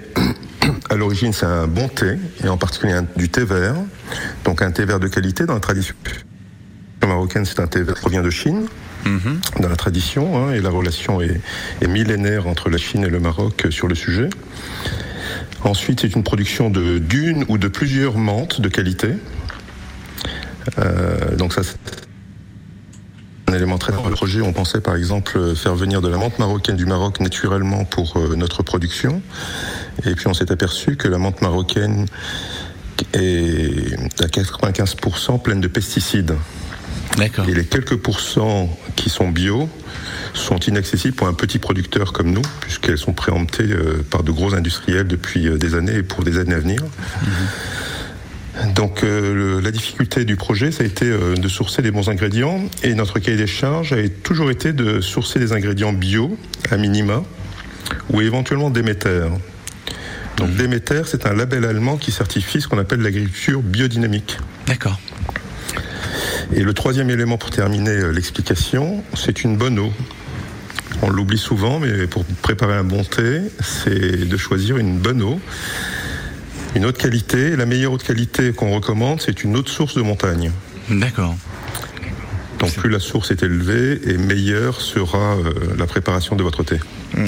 à 0.90 0.96
l'origine, 0.96 1.32
c'est 1.34 1.46
un 1.46 1.68
bon 1.68 1.88
thé, 1.88 2.18
et 2.44 2.50
en 2.50 2.58
particulier 2.58 2.94
un- 2.94 3.06
du 3.16 3.30
thé 3.30 3.44
vert. 3.46 3.76
Donc 4.46 4.62
un 4.62 4.72
thé 4.72 4.84
vert 4.86 5.00
de 5.00 5.08
qualité 5.08 5.46
dans 5.46 5.54
la 5.54 5.60
tradition 5.60 5.96
marocaine, 7.08 7.46
c'est 7.46 7.60
un 7.60 7.68
thé 7.68 7.82
vert 7.82 7.96
qui 7.96 8.02
provient 8.02 8.22
de 8.22 8.30
Chine. 8.30 8.66
Dans 9.60 9.70
la 9.70 9.76
tradition, 9.76 10.38
hein, 10.38 10.54
et 10.54 10.62
la 10.62 10.70
relation 10.70 11.22
est, 11.22 11.42
millénaire 11.88 12.48
entre 12.48 12.70
la 12.70 12.78
Chine 12.78 13.04
et 13.04 13.10
le 13.10 13.20
Maroc 13.20 13.66
euh, 13.66 13.72
sur 13.72 13.88
le 13.88 13.96
sujet. 13.96 14.30
Ensuite, 15.64 16.02
c'est 16.02 16.16
une 16.16 16.24
production 16.24 16.70
d'une 16.70 17.46
ou 17.48 17.58
de 17.58 17.68
plusieurs 17.68 18.18
menthes 18.18 18.62
de 18.62 18.70
qualité. 18.70 19.16
Euh, 20.78 21.36
donc 21.36 21.54
ça, 21.54 21.64
c'est 21.64 21.78
un 23.48 23.54
élément 23.54 23.78
très 23.78 23.94
important. 23.94 24.10
Le 24.10 24.16
projet, 24.16 24.42
on 24.42 24.54
pensait 24.54 24.82
par 24.82 24.96
exemple 24.96 25.56
faire 25.56 25.76
venir 25.76 26.02
de 26.02 26.08
la 26.08 26.18
menthe 26.18 26.40
marocaine 26.40 26.76
du 26.76 26.86
Maroc 26.86 27.20
naturellement 27.20 27.84
pour 27.86 28.18
euh, 28.18 28.36
notre 28.36 28.64
production. 28.64 29.22
Et 30.06 30.14
puis 30.16 30.28
on 30.28 30.34
s'est 30.34 30.52
aperçu 30.52 30.96
que 30.96 31.08
la 31.08 31.18
menthe 31.18 31.42
marocaine 31.42 32.06
est 33.14 34.22
à 34.22 34.28
95% 34.28 35.42
pleine 35.42 35.62
de 35.62 35.68
pesticides. 35.68 36.36
Et 37.48 37.54
les 37.54 37.66
quelques 37.66 37.96
pourcents 37.98 38.70
qui 38.96 39.10
sont 39.10 39.30
bio 39.30 39.70
sont 40.34 40.58
inaccessibles 40.60 41.16
pour 41.16 41.28
un 41.28 41.34
petit 41.34 41.60
producteur 41.60 42.14
comme 42.14 42.32
nous, 42.32 42.42
puisqu'elles 42.62 42.98
sont 42.98 43.14
préemptées 43.14 43.64
euh, 43.72 44.04
par 44.10 44.24
de 44.24 44.32
gros 44.32 44.54
industriels 44.56 45.08
depuis 45.08 45.48
euh, 45.48 45.58
des 45.58 45.76
années 45.76 45.96
et 45.98 46.04
pour 46.04 46.24
des 46.24 46.38
années 46.38 46.54
à 46.56 46.60
venir. 46.60 46.82
Donc 48.76 49.04
euh, 49.04 49.34
le- 49.34 49.60
la 49.60 49.72
difficulté 49.72 50.26
du 50.26 50.36
projet, 50.36 50.72
ça 50.72 50.84
a 50.84 50.86
été 50.88 51.06
de 51.10 51.48
sourcer 51.48 51.82
les 51.82 51.92
bons 51.92 52.10
ingrédients 52.10 52.62
et 52.84 52.94
notre 52.94 53.20
cahier 53.20 53.38
des 53.38 53.48
charges 53.48 53.94
a 53.94 54.08
toujours 54.10 54.52
été 54.52 54.74
de 54.74 55.02
sourcer 55.02 55.40
des 55.40 55.54
ingrédients 55.54 55.94
bio 55.94 56.38
à 56.70 56.78
minima 56.78 57.24
ou 58.12 58.22
éventuellement 58.22 58.70
Déméter. 58.70 59.28
Donc 60.38 60.56
Déméter, 60.56 61.02
c'est 61.06 61.26
un 61.26 61.34
label 61.34 61.66
allemand 61.66 61.98
qui 61.98 62.12
certifie 62.12 62.62
ce 62.62 62.68
qu'on 62.68 62.78
appelle 62.80 63.02
l'agriculture 63.02 63.62
biodynamique. 63.62 64.38
D'accord. 64.68 65.00
Et 66.54 66.64
le 66.64 66.74
troisième 66.74 67.10
élément 67.10 67.38
pour 67.38 67.52
terminer 67.52 67.92
euh, 67.92 68.12
l'explication, 68.12 69.04
c'est 69.14 69.44
une 69.44 69.56
bonne 69.56 69.78
eau. 69.80 69.94
On 71.02 71.10
l'oublie 71.10 71.38
souvent, 71.38 71.80
mais 71.80 72.08
pour 72.08 72.26
préparer 72.26 72.74
un 72.74 72.84
bon 72.84 73.04
thé, 73.04 73.42
c'est 73.62 74.28
de 74.28 74.38
choisir 74.38 74.78
une 74.78 74.98
bonne 74.98 75.22
eau. 75.22 75.40
Une 76.76 76.86
eau 76.86 76.92
de 76.92 76.98
qualité. 76.98 77.56
La 77.56 77.66
meilleure 77.66 77.94
eau 77.94 77.98
de 77.98 78.04
qualité 78.04 78.52
qu'on 78.52 78.74
recommande, 78.74 79.22
c'est 79.22 79.44
une 79.44 79.56
eau 79.56 79.62
de 79.62 79.70
source 79.70 79.96
de 79.96 80.02
montagne. 80.02 80.52
D'accord. 80.90 81.36
Donc 82.60 82.74
plus 82.74 82.90
la 82.90 83.00
source 83.00 83.32
est 83.32 83.44
élevée, 83.44 84.02
et 84.06 84.18
meilleure 84.18 84.82
sera 84.82 85.38
euh, 85.38 85.54
la 85.78 85.86
préparation 85.86 86.36
de 86.36 86.44
votre 86.44 86.64
thé. 86.64 86.78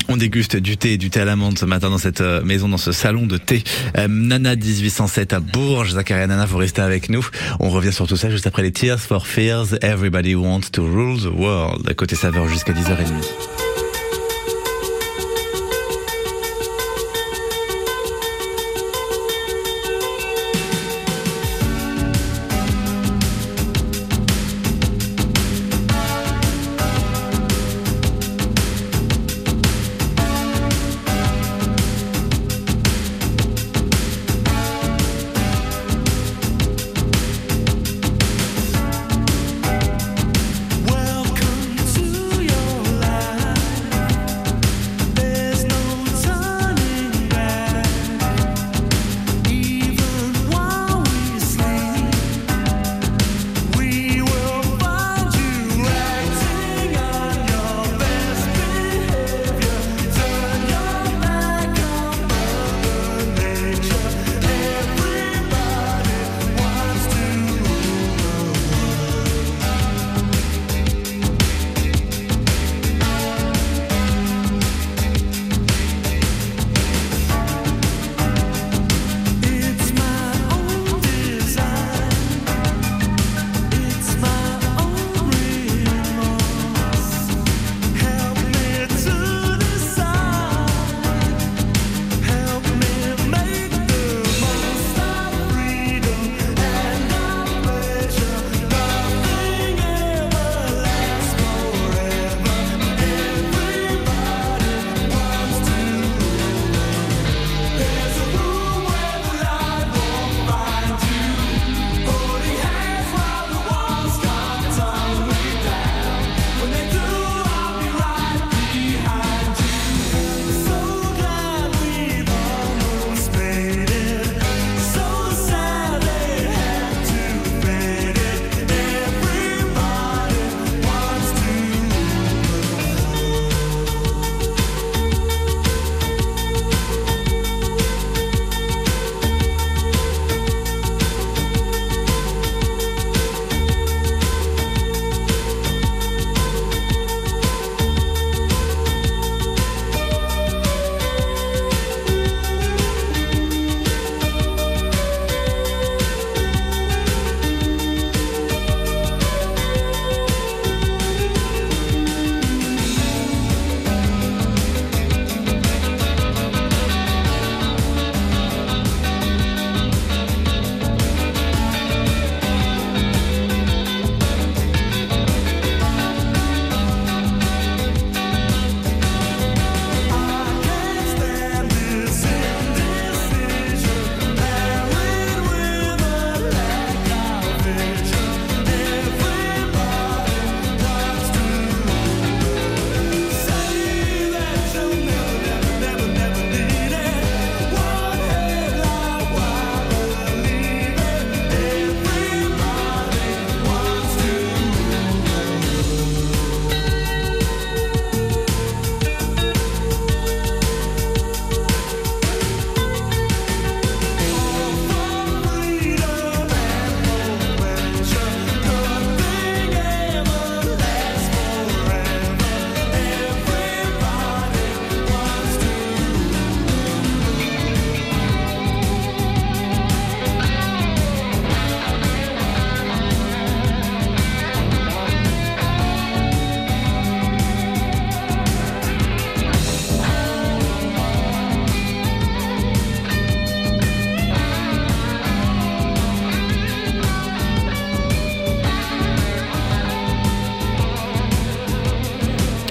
On 0.08 0.18
déguste 0.18 0.56
du 0.56 0.78
thé 0.78 0.98
du 0.98 1.10
thé 1.10 1.22
à 1.22 1.26
la 1.26 1.36
menthe 1.36 1.60
ce 1.60 1.66
matin 1.66 1.90
dans 1.90 1.98
cette 1.98 2.22
euh, 2.22 2.42
maison, 2.44 2.70
dans 2.70 2.78
ce 2.78 2.92
salon 2.92 3.26
de 3.26 3.38
thé. 3.38 3.64
Euh, 3.98 4.08
Nana 4.08 4.56
1807 4.56 5.34
à 5.34 5.40
Bourges. 5.40 5.96
Et 5.96 6.14
Nana, 6.14 6.46
vous 6.46 6.58
restez 6.58 6.82
avec 6.82 7.10
nous. 7.10 7.26
On 7.60 7.70
revient 7.70 7.94
sur 7.94 8.08
tout 8.08 8.18
ça 8.18 8.30
juste 8.30 8.48
après 8.48 8.64
les 8.64 8.72
Tears 8.72 9.00
for 9.00 9.26
Fears. 9.26 9.76
Everybody 9.82 10.36
wants 10.36 10.70
to 10.74 10.84
rule 10.84 11.20
the 11.20 11.34
world. 11.34 11.94
Côté 11.96 12.16
saveur 12.16 12.48
jusqu'à 12.48 12.74
10h30. 12.74 13.71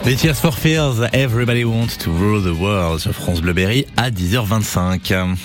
Les 0.06 0.16
Tears 0.16 0.36
for 0.36 0.54
Fears, 0.54 1.08
Everybody 1.12 1.64
Wants 1.64 1.98
to 1.98 2.10
Rule 2.10 2.42
the 2.42 2.58
World 2.58 3.00
sur 3.00 3.12
France 3.12 3.42
Bleu 3.42 3.52
Berry 3.52 3.84
à 3.96 4.10
10h25. 4.10 5.36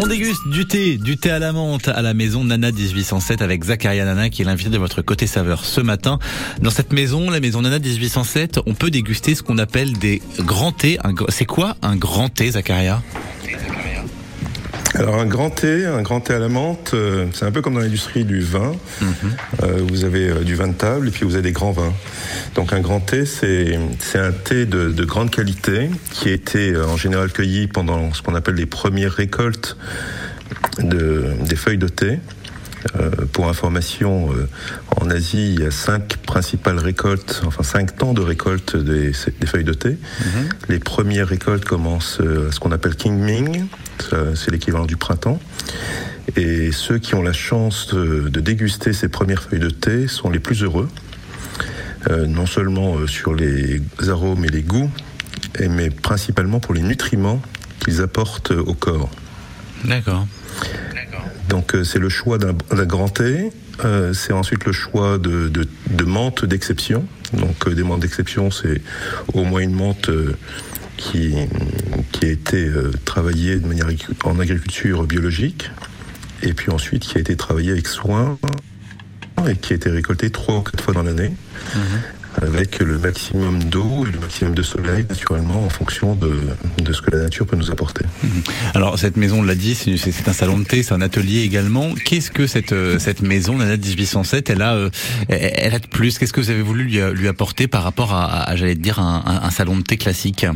On 0.00 0.06
déguste 0.06 0.40
du 0.48 0.66
thé, 0.66 0.98
du 0.98 1.16
thé 1.16 1.30
à 1.30 1.38
la 1.38 1.52
menthe 1.52 1.86
à 1.88 2.02
la 2.02 2.14
maison 2.14 2.44
Nana 2.44 2.72
1807 2.72 3.40
avec 3.40 3.64
Zakaria 3.64 4.04
Nana 4.04 4.28
qui 4.28 4.42
est 4.42 4.44
l'invité 4.44 4.70
de 4.70 4.78
votre 4.78 5.02
côté 5.02 5.26
saveur 5.28 5.64
ce 5.64 5.80
matin. 5.80 6.18
Dans 6.60 6.70
cette 6.70 6.92
maison, 6.92 7.30
la 7.30 7.38
maison 7.40 7.62
Nana 7.62 7.78
1807, 7.78 8.58
on 8.66 8.74
peut 8.74 8.90
déguster 8.90 9.34
ce 9.34 9.42
qu'on 9.42 9.58
appelle 9.58 9.92
des 9.98 10.20
grands 10.40 10.72
thés. 10.72 10.98
C'est 11.28 11.44
quoi 11.44 11.76
un 11.82 11.94
grand 11.96 12.28
thé, 12.28 12.50
Zakaria 12.50 13.02
Alors 14.94 15.16
un 15.18 15.26
grand 15.26 15.50
thé, 15.50 15.86
un 15.86 16.02
grand 16.02 16.20
thé 16.20 16.34
à 16.34 16.38
la 16.38 16.48
menthe, 16.48 16.92
euh, 16.94 17.26
c'est 17.32 17.46
un 17.46 17.50
peu 17.50 17.62
comme 17.62 17.74
dans 17.74 17.80
l'industrie 17.80 18.24
du 18.24 18.40
vin. 18.40 18.72
Euh, 19.62 19.78
vous 19.88 20.04
avez 20.04 20.28
euh, 20.28 20.40
du 20.40 20.54
vin 20.54 20.68
de 20.68 20.74
table 20.74 21.08
et 21.08 21.10
puis 21.10 21.24
vous 21.24 21.34
avez 21.34 21.42
des 21.42 21.52
grands 21.52 21.72
vins. 21.72 21.92
Donc 22.54 22.72
un 22.72 22.80
grand 22.80 23.00
thé, 23.00 23.24
c'est 23.24 23.78
c'est 24.00 24.18
un 24.18 24.32
thé 24.32 24.66
de, 24.66 24.90
de 24.90 25.04
grande 25.04 25.30
qualité 25.30 25.88
qui 26.12 26.28
a 26.28 26.32
été 26.32 26.72
euh, 26.72 26.86
en 26.86 26.96
général 26.96 27.32
cueilli 27.32 27.68
pendant 27.68 28.12
ce 28.12 28.22
qu'on 28.22 28.34
appelle 28.34 28.56
les 28.56 28.66
premières 28.66 29.12
récoltes 29.12 29.76
de, 30.78 31.24
des 31.48 31.56
feuilles 31.56 31.78
de 31.78 31.88
thé. 31.88 32.18
Euh, 32.98 33.10
pour 33.32 33.48
information, 33.48 34.32
euh, 34.32 34.48
en 34.96 35.10
Asie, 35.10 35.54
il 35.54 35.60
y 35.60 35.66
a 35.66 35.70
cinq 35.70 36.16
principales 36.18 36.78
récoltes, 36.78 37.42
enfin 37.46 37.62
cinq 37.62 37.96
temps 37.96 38.12
de 38.12 38.20
récolte 38.22 38.76
des, 38.76 39.12
des 39.40 39.46
feuilles 39.46 39.64
de 39.64 39.72
thé. 39.74 39.98
Les 40.68 40.78
premières 40.78 41.28
récoltes 41.28 41.64
commencent 41.64 42.20
euh, 42.20 42.48
à 42.48 42.52
ce 42.52 42.60
qu'on 42.60 42.72
appelle 42.72 42.96
Qingming, 42.96 43.66
c'est 44.34 44.50
l'équivalent 44.50 44.86
du 44.86 44.96
printemps. 44.96 45.40
Et 46.36 46.72
ceux 46.72 46.98
qui 46.98 47.14
ont 47.14 47.22
la 47.22 47.32
chance 47.32 47.94
de, 47.94 48.28
de 48.28 48.40
déguster 48.40 48.92
ces 48.92 49.08
premières 49.08 49.42
feuilles 49.42 49.60
de 49.60 49.70
thé 49.70 50.08
sont 50.08 50.30
les 50.30 50.40
plus 50.40 50.62
heureux, 50.62 50.88
Euh, 52.10 52.26
non 52.26 52.46
seulement 52.46 53.06
sur 53.06 53.32
les 53.32 53.80
arômes 54.08 54.44
et 54.44 54.48
les 54.48 54.64
goûts, 54.64 54.90
mais 55.60 55.88
principalement 55.88 56.58
pour 56.58 56.74
les 56.74 56.82
nutriments 56.82 57.40
qu'ils 57.78 58.00
apportent 58.02 58.50
au 58.50 58.74
corps. 58.74 59.08
D'accord. 59.84 60.26
Donc 61.52 61.74
euh, 61.74 61.84
c'est 61.84 61.98
le 61.98 62.08
choix 62.08 62.38
d'un 62.38 62.54
grand 62.86 63.10
thé. 63.10 63.50
Euh, 63.84 64.14
c'est 64.14 64.32
ensuite 64.32 64.64
le 64.64 64.72
choix 64.72 65.18
de, 65.18 65.50
de, 65.50 65.68
de 65.90 66.04
menthe 66.04 66.46
d'exception. 66.46 67.04
Donc 67.34 67.66
euh, 67.66 67.74
des 67.74 67.82
menthes 67.82 68.00
d'exception, 68.00 68.50
c'est 68.50 68.80
au 69.34 69.44
moins 69.44 69.60
une 69.60 69.74
menthe 69.74 70.10
qui, 70.96 71.34
a 72.22 72.26
été 72.26 72.70
travaillée 73.04 73.56
de 73.56 73.66
manière 73.66 73.88
en 74.24 74.40
agriculture 74.40 75.02
biologique, 75.02 75.70
et 76.42 76.54
puis 76.54 76.70
ensuite 76.70 77.02
qui 77.02 77.18
a 77.18 77.20
été 77.20 77.36
travaillée 77.36 77.72
avec 77.72 77.86
soin 77.86 78.38
et 79.46 79.56
qui 79.56 79.74
a 79.74 79.76
été 79.76 79.90
récoltée 79.90 80.30
trois 80.30 80.58
ou 80.58 80.62
quatre 80.62 80.82
fois 80.82 80.94
dans 80.94 81.02
l'année. 81.02 81.32
Avec 82.40 82.78
le 82.78 82.98
maximum 82.98 83.62
d'eau 83.64 84.06
et 84.06 84.12
le 84.12 84.18
maximum 84.18 84.54
de 84.54 84.62
soleil, 84.62 85.04
naturellement, 85.08 85.64
en 85.64 85.68
fonction 85.68 86.14
de, 86.14 86.40
de 86.78 86.92
ce 86.92 87.02
que 87.02 87.10
la 87.10 87.24
nature 87.24 87.46
peut 87.46 87.56
nous 87.56 87.70
apporter. 87.70 88.04
Alors 88.74 88.98
cette 88.98 89.16
maison, 89.16 89.40
on 89.40 89.42
l'a 89.42 89.54
dit, 89.54 89.74
c'est 89.74 90.28
un 90.28 90.32
salon 90.32 90.58
de 90.58 90.64
thé, 90.64 90.82
c'est 90.82 90.94
un 90.94 91.02
atelier 91.02 91.42
également. 91.42 91.94
Qu'est-ce 91.94 92.30
que 92.30 92.46
cette 92.46 92.72
euh, 92.72 92.98
cette 92.98 93.22
maison 93.22 93.58
Nana 93.58 93.76
1807, 93.76 94.50
elle 94.50 94.62
a 94.62 94.74
euh, 94.74 94.90
elle 95.28 95.74
a 95.74 95.78
de 95.78 95.86
plus? 95.86 96.18
Qu'est-ce 96.18 96.32
que 96.32 96.40
vous 96.40 96.50
avez 96.50 96.62
voulu 96.62 96.84
lui, 96.84 97.00
lui 97.12 97.28
apporter 97.28 97.68
par 97.68 97.82
rapport 97.82 98.14
à, 98.14 98.44
à, 98.44 98.56
j'allais 98.56 98.74
dire 98.74 98.98
un, 98.98 99.22
un, 99.26 99.46
un 99.46 99.50
salon 99.50 99.76
de 99.76 99.82
thé 99.82 99.96
classique? 99.96 100.46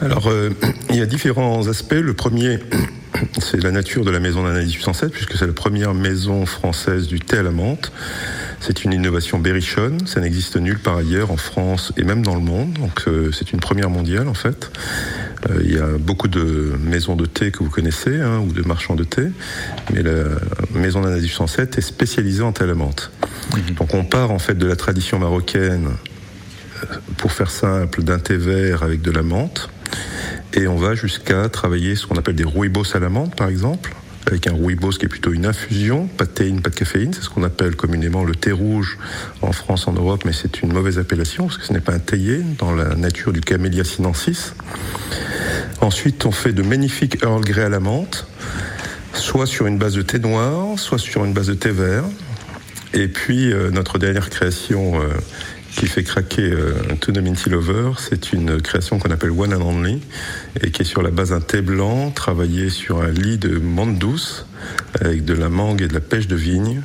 Alors, 0.00 0.28
euh, 0.28 0.50
il 0.90 0.96
y 0.96 1.00
a 1.00 1.06
différents 1.06 1.68
aspects. 1.68 1.92
Le 1.92 2.14
premier, 2.14 2.58
c'est 3.38 3.62
la 3.62 3.70
nature 3.70 4.04
de 4.04 4.10
la 4.10 4.20
maison 4.20 4.44
d'Anna 4.44 4.60
1807, 4.60 5.10
puisque 5.10 5.36
c'est 5.36 5.46
la 5.46 5.52
première 5.52 5.94
maison 5.94 6.46
française 6.46 7.06
du 7.06 7.20
thé 7.20 7.38
à 7.38 7.42
la 7.42 7.50
menthe. 7.50 7.92
C'est 8.60 8.84
une 8.84 8.92
innovation 8.92 9.38
berrichonne, 9.38 10.06
ça 10.06 10.20
n'existe 10.20 10.56
nulle 10.56 10.78
part 10.78 10.96
ailleurs 10.96 11.30
en 11.30 11.36
France 11.36 11.92
et 11.96 12.04
même 12.04 12.22
dans 12.22 12.34
le 12.34 12.40
monde, 12.40 12.72
donc 12.74 13.04
euh, 13.06 13.30
c'est 13.32 13.52
une 13.52 13.60
première 13.60 13.90
mondiale 13.90 14.28
en 14.28 14.34
fait. 14.34 14.70
Euh, 15.50 15.60
il 15.62 15.74
y 15.74 15.78
a 15.78 15.98
beaucoup 15.98 16.28
de 16.28 16.74
maisons 16.80 17.16
de 17.16 17.26
thé 17.26 17.50
que 17.50 17.58
vous 17.58 17.70
connaissez, 17.70 18.20
hein, 18.20 18.40
ou 18.40 18.52
de 18.52 18.62
marchands 18.62 18.94
de 18.94 19.04
thé, 19.04 19.28
mais 19.92 20.02
la 20.02 20.24
maison 20.74 21.02
d'Anna 21.02 21.16
1807 21.16 21.78
est 21.78 21.82
spécialisée 21.82 22.42
en 22.42 22.52
thé 22.52 22.64
à 22.64 22.66
la 22.66 22.74
menthe. 22.74 23.10
Donc 23.76 23.94
on 23.94 24.04
part 24.04 24.30
en 24.30 24.38
fait 24.38 24.54
de 24.54 24.66
la 24.66 24.76
tradition 24.76 25.18
marocaine, 25.18 25.90
euh, 26.82 26.96
pour 27.18 27.32
faire 27.32 27.50
simple, 27.50 28.02
d'un 28.02 28.18
thé 28.18 28.36
vert 28.36 28.82
avec 28.82 29.02
de 29.02 29.10
la 29.10 29.22
menthe, 29.22 29.68
et 30.54 30.66
on 30.66 30.76
va 30.76 30.94
jusqu'à 30.94 31.48
travailler 31.48 31.94
ce 31.94 32.06
qu'on 32.06 32.16
appelle 32.16 32.34
des 32.34 32.44
rooibos 32.44 32.96
à 32.96 32.98
la 32.98 33.10
menthe, 33.10 33.36
par 33.36 33.48
exemple, 33.48 33.94
avec 34.26 34.48
un 34.48 34.52
rooibos 34.52 34.98
qui 34.98 35.06
est 35.06 35.08
plutôt 35.08 35.32
une 35.32 35.46
infusion, 35.46 36.08
pas 36.08 36.24
de 36.24 36.30
théine, 36.30 36.60
pas 36.60 36.70
de 36.70 36.74
caféine, 36.74 37.12
c'est 37.14 37.22
ce 37.22 37.30
qu'on 37.30 37.44
appelle 37.44 37.76
communément 37.76 38.24
le 38.24 38.34
thé 38.34 38.50
rouge 38.52 38.98
en 39.40 39.52
France, 39.52 39.86
en 39.86 39.92
Europe, 39.92 40.24
mais 40.24 40.32
c'est 40.32 40.62
une 40.62 40.72
mauvaise 40.72 40.98
appellation, 40.98 41.46
parce 41.46 41.58
que 41.58 41.64
ce 41.64 41.72
n'est 41.72 41.80
pas 41.80 41.92
un 41.92 42.00
théier 42.00 42.42
dans 42.58 42.74
la 42.74 42.96
nature 42.96 43.32
du 43.32 43.40
Camellia 43.40 43.84
sinensis. 43.84 44.54
Ensuite, 45.80 46.26
on 46.26 46.32
fait 46.32 46.52
de 46.52 46.62
magnifiques 46.62 47.22
Earl 47.22 47.44
Grey 47.44 47.62
à 47.62 47.68
la 47.68 47.80
menthe, 47.80 48.26
soit 49.12 49.46
sur 49.46 49.66
une 49.66 49.78
base 49.78 49.94
de 49.94 50.02
thé 50.02 50.18
noir, 50.18 50.78
soit 50.78 50.98
sur 50.98 51.24
une 51.24 51.32
base 51.32 51.46
de 51.46 51.54
thé 51.54 51.70
vert. 51.70 52.04
Et 52.94 53.08
puis, 53.08 53.52
euh, 53.52 53.70
notre 53.70 53.98
dernière 53.98 54.30
création 54.30 55.00
euh, 55.00 55.08
qui 55.76 55.86
fait 55.86 56.02
craquer 56.02 56.42
euh, 56.42 56.72
To 57.00 57.12
the 57.12 57.18
Minty 57.18 57.50
Lover, 57.50 57.92
c'est 57.98 58.32
une 58.32 58.60
création 58.62 58.98
qu'on 58.98 59.10
appelle 59.10 59.30
One 59.30 59.52
and 59.52 59.60
Only, 59.60 60.00
et 60.62 60.70
qui 60.70 60.82
est 60.82 60.86
sur 60.86 61.02
la 61.02 61.10
base 61.10 61.30
d'un 61.30 61.40
thé 61.40 61.60
blanc, 61.60 62.10
travaillé 62.10 62.70
sur 62.70 63.02
un 63.02 63.10
lit 63.10 63.36
de 63.36 63.58
menthe 63.58 63.98
douce, 63.98 64.46
avec 65.00 65.24
de 65.24 65.34
la 65.34 65.50
mangue 65.50 65.82
et 65.82 65.88
de 65.88 65.94
la 65.94 66.00
pêche 66.00 66.28
de 66.28 66.36
vigne, 66.36 66.82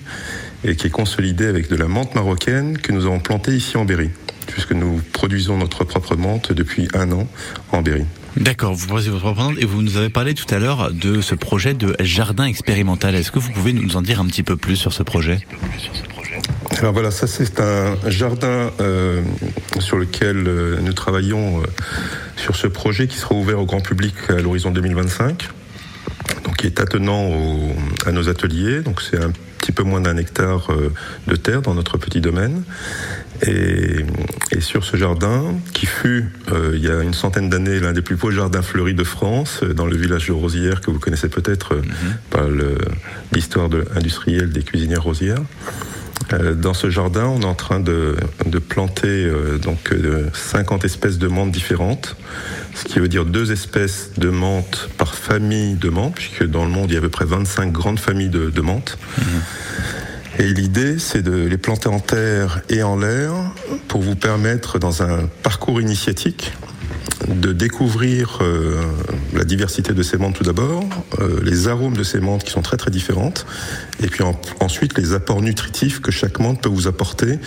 et 0.66 0.76
qui 0.76 0.88
est 0.88 0.92
consolidé 0.92 1.48
avec 1.48 1.70
de 1.70 1.76
la 1.78 1.88
menthe 1.88 2.16
marocaine 2.16 2.78
que 2.78 2.92
nous 2.92 3.06
avons 3.06 3.20
plantée 3.20 3.56
ici 3.56 3.78
en 3.78 3.86
Berry, 3.86 4.10
puisque 4.48 4.74
nous 4.74 5.02
produisons 5.14 5.58
notre 5.58 5.86
propre 5.86 6.18
menthe 6.18 6.52
depuis 6.52 6.90
un 6.94 7.12
an 7.14 7.28
en 7.72 7.82
Berry. 7.82 8.06
D'accord, 8.36 8.74
vous 8.74 8.88
posez 8.88 9.10
votre 9.10 9.24
propre 9.34 9.54
et 9.58 9.66
vous 9.66 9.82
nous 9.82 9.98
avez 9.98 10.10
parlé 10.10 10.34
tout 10.34 10.54
à 10.54 10.60
l'heure 10.60 10.92
de 10.92 11.22
ce 11.22 11.36
projet 11.36 11.74
de 11.74 11.96
jardin 12.00 12.46
expérimental. 12.46 13.16
Est-ce 13.16 13.32
que 13.32 13.40
vous 13.40 13.52
pouvez 13.52 13.74
nous 13.74 13.96
en 13.96 14.02
dire 14.02 14.20
un 14.22 14.26
petit 14.26 14.44
peu 14.44 14.58
plus 14.58 14.76
sur 14.76 14.94
ce 14.94 15.04
projet? 15.04 15.40
Alors 16.80 16.94
voilà, 16.94 17.12
ça 17.12 17.28
c'est 17.28 17.60
un 17.60 17.96
jardin 18.08 18.72
euh, 18.80 19.22
sur 19.80 19.98
lequel 19.98 20.48
euh, 20.48 20.78
nous 20.82 20.94
travaillons 20.94 21.62
euh, 21.62 21.66
sur 22.38 22.56
ce 22.56 22.68
projet 22.68 23.08
qui 23.08 23.18
sera 23.18 23.36
ouvert 23.36 23.60
au 23.60 23.66
grand 23.66 23.82
public 23.82 24.16
à 24.30 24.34
l'horizon 24.42 24.72
2025, 24.72 25.50
donc 26.46 26.58
qui 26.58 26.68
est 26.68 26.80
attenant 26.80 27.26
au- 27.28 27.76
à 28.06 28.12
nos 28.12 28.30
ateliers. 28.30 28.82
Donc 28.82 29.02
c'est 29.02 29.22
un 29.22 29.32
petit 29.60 29.72
peu 29.74 29.84
moins 29.84 30.02
d'un 30.02 30.18
hectare 30.18 30.72
euh, 30.72 30.92
de 31.28 31.36
terre 31.36 31.62
dans 31.62 31.76
notre 31.76 31.98
petit 31.98 32.22
domaine. 32.22 32.64
Et, 33.46 34.06
et 34.52 34.62
sur 34.62 34.84
ce 34.84 34.98
jardin, 34.98 35.54
qui 35.74 35.86
fut 35.88 36.30
euh, 36.52 36.72
il 36.76 36.84
y 36.84 36.90
a 36.90 37.02
une 37.02 37.14
centaine 37.14 37.50
d'années 37.50 37.80
l'un 37.80 37.92
des 37.92 38.02
plus 38.04 38.16
beaux 38.16 38.32
jardins 38.32 38.62
fleuris 38.62 38.94
de 38.96 39.04
France, 39.04 39.60
euh, 39.64 39.74
dans 39.74 39.86
le 39.88 39.98
village 39.98 40.28
de 40.28 40.32
Rosières 40.32 40.82
que 40.82 40.90
vous 40.90 41.00
connaissez 41.00 41.28
peut-être 41.30 41.76
euh, 41.76 41.82
par 42.32 42.48
le- 42.48 42.78
l'histoire 43.34 43.68
de- 43.70 43.86
industrielle 43.96 44.50
des 44.52 44.64
cuisinières 44.64 45.04
Rosières. 45.04 45.42
Euh, 46.34 46.54
Dans 46.56 46.74
ce 46.74 46.90
jardin, 46.90 47.26
on 47.26 47.42
est 47.42 47.46
en 47.46 47.56
train 47.56 47.80
de, 47.80 48.16
de 48.46 48.60
planter 48.60 49.08
euh, 49.08 49.58
donc 49.58 49.92
euh, 49.92 50.30
50 50.34 50.86
espèces 50.86 51.18
de 51.18 51.28
menthes 51.28 51.52
différentes, 51.52 52.16
ce 52.76 52.86
qui 52.86 53.00
veut 53.00 53.08
dire 53.08 53.26
deux 53.26 53.52
espèces 53.52 54.12
de 54.18 54.30
menthes 54.30 54.90
par 54.98 55.14
famille 55.16 55.76
de 55.76 55.90
menthes, 55.90 56.16
puisque 56.16 56.46
dans 56.46 56.64
le 56.64 56.72
monde 56.72 56.90
il 56.90 56.94
y 56.94 56.96
a 56.96 57.00
à 57.00 57.02
peu 57.02 57.10
près 57.10 57.26
25 57.26 57.72
grandes 57.72 58.00
familles 58.00 58.30
de, 58.30 58.50
de 58.50 58.62
menthes. 58.62 58.98
Et 60.40 60.54
l'idée, 60.54 60.98
c'est 60.98 61.22
de 61.22 61.46
les 61.46 61.58
planter 61.58 61.90
en 61.90 62.00
terre 62.00 62.62
et 62.70 62.84
en 62.84 62.98
l'air 62.98 63.34
pour 63.90 64.02
vous 64.02 64.16
permettre, 64.16 64.80
dans 64.80 65.04
un 65.04 65.28
parcours 65.44 65.82
initiatique, 65.82 66.54
de 67.28 67.54
découvrir 67.54 68.40
euh, 68.42 68.82
la 69.34 69.44
diversité 69.44 69.94
de 69.94 70.04
ces 70.04 70.18
menthes 70.18 70.36
tout 70.36 70.44
d'abord, 70.44 70.84
euh, 71.20 71.40
les 71.44 71.68
arômes 71.68 71.96
de 71.96 72.04
ces 72.04 72.20
menthes 72.20 72.44
qui 72.44 72.52
sont 72.52 72.62
très 72.62 72.78
très 72.78 72.92
différentes, 72.92 73.46
et 74.04 74.08
puis 74.08 74.24
en- 74.24 74.40
ensuite 74.60 74.98
les 74.98 75.14
apports 75.14 75.42
nutritifs 75.42 76.00
que 76.02 76.12
chaque 76.12 76.40
menthe 76.40 76.62
peut 76.62 76.70
vous 76.70 76.88
apporter 76.88 77.40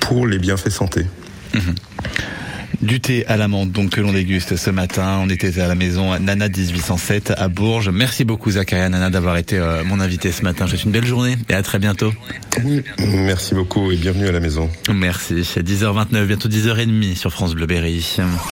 pour 0.00 0.26
les 0.26 0.38
bienfaits 0.38 0.70
santé. 0.70 1.06
Du 2.80 3.00
thé 3.00 3.24
à 3.26 3.36
la 3.36 3.46
menthe, 3.46 3.70
donc 3.70 3.90
que 3.90 4.00
l'on 4.00 4.12
déguste 4.12 4.56
ce 4.56 4.68
matin. 4.70 5.20
On 5.22 5.28
était 5.30 5.60
à 5.60 5.68
la 5.68 5.76
maison 5.76 6.18
Nana 6.18 6.48
1807 6.48 7.32
à 7.36 7.46
Bourges. 7.46 7.90
Merci 7.90 8.24
beaucoup 8.24 8.50
Zakaria 8.50 8.88
Nana 8.88 9.08
d'avoir 9.08 9.36
été 9.36 9.56
euh, 9.58 9.84
mon 9.84 10.00
invité 10.00 10.32
ce 10.32 10.42
matin. 10.42 10.66
Je 10.66 10.72
vous 10.72 10.76
souhaite 10.78 10.86
une 10.86 10.90
belle 10.92 11.04
journée 11.06 11.36
et 11.48 11.54
à 11.54 11.62
très 11.62 11.78
bientôt. 11.78 12.12
Merci 12.98 13.54
beaucoup 13.54 13.92
et 13.92 13.96
bienvenue 13.96 14.26
à 14.26 14.32
la 14.32 14.40
maison. 14.40 14.68
Merci. 14.92 15.34
10h29, 15.42 16.26
bientôt 16.26 16.48
10h30 16.48 17.14
sur 17.14 17.30
France 17.30 17.54
Bleu 17.54 17.66
Berry. 17.66 18.04